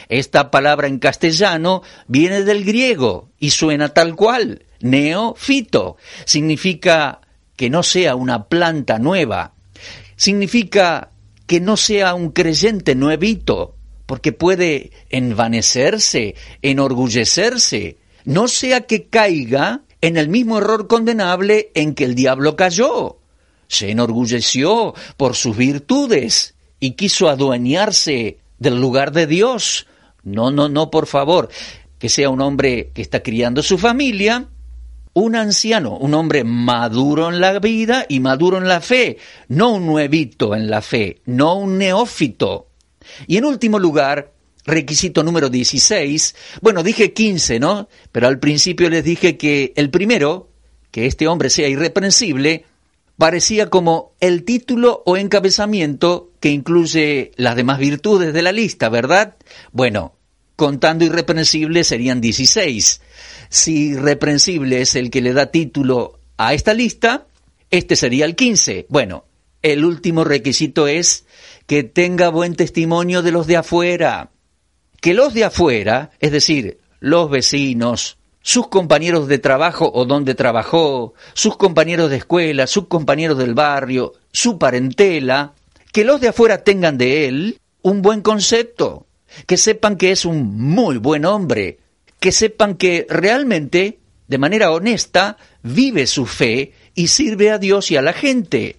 esta 0.09 0.51
palabra 0.51 0.87
en 0.87 0.99
castellano 0.99 1.83
viene 2.07 2.43
del 2.43 2.65
griego 2.65 3.29
y 3.39 3.51
suena 3.51 3.93
tal 3.93 4.17
cual, 4.17 4.65
neofito. 4.81 5.95
Significa 6.25 7.21
que 7.55 7.69
no 7.69 7.81
sea 7.81 8.15
una 8.15 8.49
planta 8.49 8.99
nueva. 8.99 9.53
Significa 10.17 11.12
que 11.53 11.59
no 11.59 11.77
sea 11.77 12.15
un 12.15 12.31
creyente 12.31 12.95
nuevito, 12.95 13.75
porque 14.07 14.31
puede 14.31 14.89
envanecerse, 15.11 16.33
enorgullecerse. 16.63 17.97
No 18.25 18.47
sea 18.47 18.87
que 18.87 19.05
caiga 19.05 19.83
en 20.01 20.17
el 20.17 20.29
mismo 20.29 20.57
error 20.57 20.87
condenable 20.87 21.69
en 21.75 21.93
que 21.93 22.05
el 22.05 22.15
diablo 22.15 22.55
cayó. 22.55 23.19
Se 23.67 23.91
enorgulleció 23.91 24.95
por 25.15 25.35
sus 25.35 25.55
virtudes 25.55 26.55
y 26.79 26.93
quiso 26.93 27.29
adueñarse 27.29 28.39
del 28.57 28.81
lugar 28.81 29.11
de 29.11 29.27
Dios. 29.27 29.85
No, 30.23 30.49
no, 30.49 30.69
no, 30.69 30.89
por 30.89 31.05
favor. 31.05 31.49
Que 31.99 32.09
sea 32.09 32.31
un 32.31 32.41
hombre 32.41 32.89
que 32.95 33.03
está 33.03 33.21
criando 33.21 33.61
su 33.61 33.77
familia, 33.77 34.47
un 35.13 35.35
anciano, 35.35 35.97
un 35.97 36.13
hombre 36.13 36.43
maduro 36.43 37.29
en 37.29 37.39
la 37.39 37.59
vida 37.59 38.05
y 38.09 38.19
maduro 38.19 38.57
en 38.57 38.67
la 38.67 38.81
fe, 38.81 39.17
no 39.47 39.73
un 39.73 39.85
nuevito 39.85 40.55
en 40.55 40.69
la 40.69 40.81
fe, 40.81 41.21
no 41.25 41.55
un 41.55 41.77
neófito. 41.77 42.69
Y 43.27 43.37
en 43.37 43.45
último 43.45 43.79
lugar, 43.79 44.33
requisito 44.65 45.23
número 45.23 45.49
16, 45.49 46.35
bueno, 46.61 46.83
dije 46.83 47.13
15, 47.13 47.59
¿no? 47.59 47.89
Pero 48.11 48.27
al 48.27 48.39
principio 48.39 48.89
les 48.89 49.03
dije 49.03 49.37
que 49.37 49.73
el 49.75 49.89
primero, 49.89 50.49
que 50.89 51.05
este 51.05 51.27
hombre 51.27 51.49
sea 51.49 51.67
irreprensible, 51.67 52.65
parecía 53.17 53.69
como 53.69 54.13
el 54.19 54.43
título 54.43 55.03
o 55.05 55.17
encabezamiento 55.17 56.31
que 56.39 56.49
incluye 56.49 57.31
las 57.35 57.55
demás 57.55 57.77
virtudes 57.77 58.33
de 58.33 58.41
la 58.41 58.51
lista, 58.51 58.89
¿verdad? 58.89 59.35
Bueno, 59.71 60.15
contando 60.55 61.05
irreprensible 61.05 61.83
serían 61.83 62.21
16. 62.21 63.01
Si 63.49 63.89
irreprensible 63.89 64.81
es 64.81 64.95
el 64.95 65.09
que 65.09 65.21
le 65.21 65.33
da 65.33 65.47
título 65.47 66.19
a 66.37 66.53
esta 66.53 66.73
lista, 66.73 67.27
este 67.71 67.95
sería 67.95 68.25
el 68.25 68.35
15. 68.35 68.87
Bueno, 68.89 69.25
el 69.61 69.85
último 69.85 70.23
requisito 70.23 70.87
es 70.87 71.25
que 71.67 71.83
tenga 71.83 72.29
buen 72.29 72.55
testimonio 72.55 73.21
de 73.21 73.31
los 73.31 73.47
de 73.47 73.57
afuera. 73.57 74.31
Que 75.01 75.13
los 75.13 75.33
de 75.33 75.45
afuera, 75.45 76.11
es 76.19 76.31
decir, 76.31 76.79
los 76.99 77.29
vecinos, 77.29 78.17
sus 78.41 78.67
compañeros 78.67 79.27
de 79.27 79.39
trabajo 79.39 79.89
o 79.93 80.05
donde 80.05 80.35
trabajó, 80.35 81.13
sus 81.33 81.57
compañeros 81.57 82.09
de 82.09 82.17
escuela, 82.17 82.67
sus 82.67 82.87
compañeros 82.87 83.37
del 83.37 83.53
barrio, 83.53 84.13
su 84.31 84.57
parentela, 84.57 85.53
que 85.91 86.03
los 86.03 86.21
de 86.21 86.29
afuera 86.29 86.63
tengan 86.63 86.97
de 86.97 87.27
él 87.27 87.59
un 87.81 88.01
buen 88.01 88.21
concepto, 88.21 89.05
que 89.45 89.57
sepan 89.57 89.97
que 89.97 90.11
es 90.11 90.25
un 90.25 90.57
muy 90.57 90.97
buen 90.97 91.25
hombre, 91.25 91.79
que 92.19 92.31
sepan 92.31 92.75
que 92.75 93.05
realmente, 93.09 93.99
de 94.27 94.37
manera 94.37 94.71
honesta, 94.71 95.37
vive 95.61 96.07
su 96.07 96.25
fe 96.25 96.73
y 96.95 97.07
sirve 97.07 97.51
a 97.51 97.57
Dios 97.57 97.91
y 97.91 97.97
a 97.97 98.01
la 98.01 98.13
gente. 98.13 98.77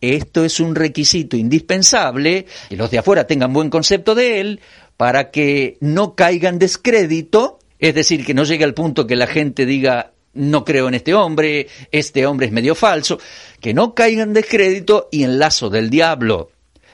Esto 0.00 0.44
es 0.44 0.60
un 0.60 0.74
requisito 0.74 1.36
indispensable, 1.36 2.46
que 2.68 2.76
los 2.76 2.90
de 2.90 2.98
afuera 2.98 3.26
tengan 3.26 3.52
buen 3.52 3.70
concepto 3.70 4.14
de 4.14 4.40
él, 4.40 4.60
para 4.96 5.30
que 5.30 5.78
no 5.80 6.14
caigan 6.14 6.58
descrédito, 6.58 7.58
es 7.78 7.94
decir, 7.94 8.24
que 8.24 8.34
no 8.34 8.44
llegue 8.44 8.64
al 8.64 8.74
punto 8.74 9.06
que 9.06 9.16
la 9.16 9.26
gente 9.26 9.66
diga 9.66 10.12
no 10.36 10.64
creo 10.64 10.88
en 10.88 10.94
este 10.94 11.14
hombre, 11.14 11.66
este 11.90 12.26
hombre 12.26 12.46
es 12.46 12.52
medio 12.52 12.74
falso, 12.74 13.18
que 13.60 13.74
no 13.74 13.94
caigan 13.94 14.32
descrédito 14.32 15.08
y 15.10 15.24
en 15.24 15.38
lazo 15.38 15.70
del 15.70 15.90
diablo. 15.90 16.50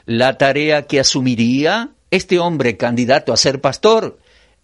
La 0.06 0.38
tarea 0.38 0.86
que 0.86 1.00
asumiría 1.00 1.90
este 2.12 2.38
hombre 2.38 2.76
candidato 2.76 3.32
a 3.32 3.38
ser 3.38 3.62
pastor 3.62 4.18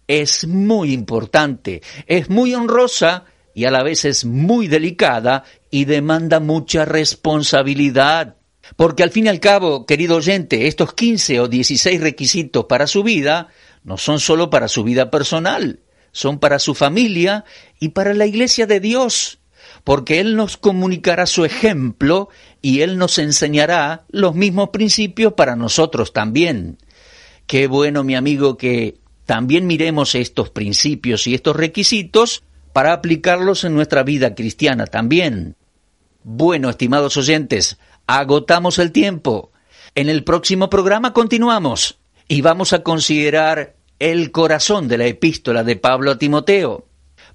es 0.07 0.47
muy 0.47 0.93
importante, 0.93 1.81
es 2.05 2.29
muy 2.29 2.53
honrosa 2.53 3.25
y 3.55 3.65
a 3.65 3.71
la 3.71 3.81
vez 3.81 4.05
es 4.05 4.23
muy 4.23 4.67
delicada 4.67 5.43
y 5.71 5.85
demanda 5.85 6.39
mucha 6.39 6.85
responsabilidad. 6.85 8.35
Porque 8.75 9.01
al 9.01 9.09
fin 9.09 9.25
y 9.25 9.29
al 9.29 9.39
cabo, 9.39 9.87
querido 9.87 10.17
oyente, 10.17 10.67
estos 10.67 10.93
15 10.93 11.39
o 11.39 11.47
16 11.47 11.99
requisitos 12.01 12.65
para 12.65 12.85
su 12.85 13.01
vida 13.01 13.47
no 13.83 13.97
son 13.97 14.19
solo 14.19 14.51
para 14.51 14.67
su 14.67 14.83
vida 14.83 15.09
personal, 15.09 15.79
son 16.11 16.37
para 16.37 16.59
su 16.59 16.75
familia 16.75 17.45
y 17.79 17.89
para 17.89 18.13
la 18.13 18.27
iglesia 18.27 18.67
de 18.67 18.79
Dios, 18.79 19.39
porque 19.83 20.19
Él 20.19 20.35
nos 20.35 20.57
comunicará 20.57 21.25
su 21.25 21.45
ejemplo 21.45 22.29
y 22.61 22.81
Él 22.81 22.99
nos 22.99 23.17
enseñará 23.17 24.05
los 24.09 24.35
mismos 24.35 24.69
principios 24.69 25.33
para 25.33 25.55
nosotros 25.55 26.13
también. 26.13 26.77
Qué 27.49 27.65
bueno, 27.65 28.03
mi 28.03 28.13
amigo, 28.13 28.57
que 28.57 28.99
también 29.25 29.65
miremos 29.65 30.13
estos 30.13 30.51
principios 30.51 31.25
y 31.25 31.33
estos 31.33 31.55
requisitos 31.55 32.43
para 32.73 32.93
aplicarlos 32.93 33.63
en 33.63 33.73
nuestra 33.73 34.03
vida 34.03 34.35
cristiana 34.35 34.85
también. 34.85 35.55
Bueno, 36.21 36.69
estimados 36.69 37.17
oyentes, 37.17 37.79
agotamos 38.05 38.77
el 38.77 38.91
tiempo. 38.91 39.51
En 39.95 40.09
el 40.09 40.23
próximo 40.23 40.69
programa 40.69 41.11
continuamos 41.11 41.97
y 42.27 42.41
vamos 42.41 42.71
a 42.71 42.83
considerar 42.83 43.77
el 43.97 44.29
corazón 44.29 44.87
de 44.87 44.99
la 44.99 45.07
epístola 45.07 45.63
de 45.63 45.75
Pablo 45.75 46.11
a 46.11 46.19
Timoteo, 46.19 46.85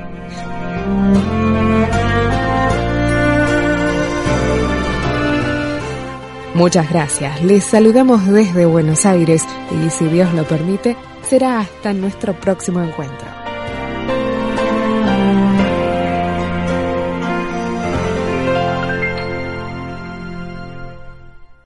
Muchas 6.53 6.89
gracias. 6.89 7.41
Les 7.43 7.63
saludamos 7.63 8.27
desde 8.27 8.65
Buenos 8.65 9.05
Aires 9.05 9.45
y 9.71 9.89
si 9.89 10.05
Dios 10.05 10.33
lo 10.33 10.43
permite, 10.43 10.97
será 11.23 11.59
hasta 11.59 11.93
nuestro 11.93 12.37
próximo 12.39 12.81
encuentro. 12.81 13.30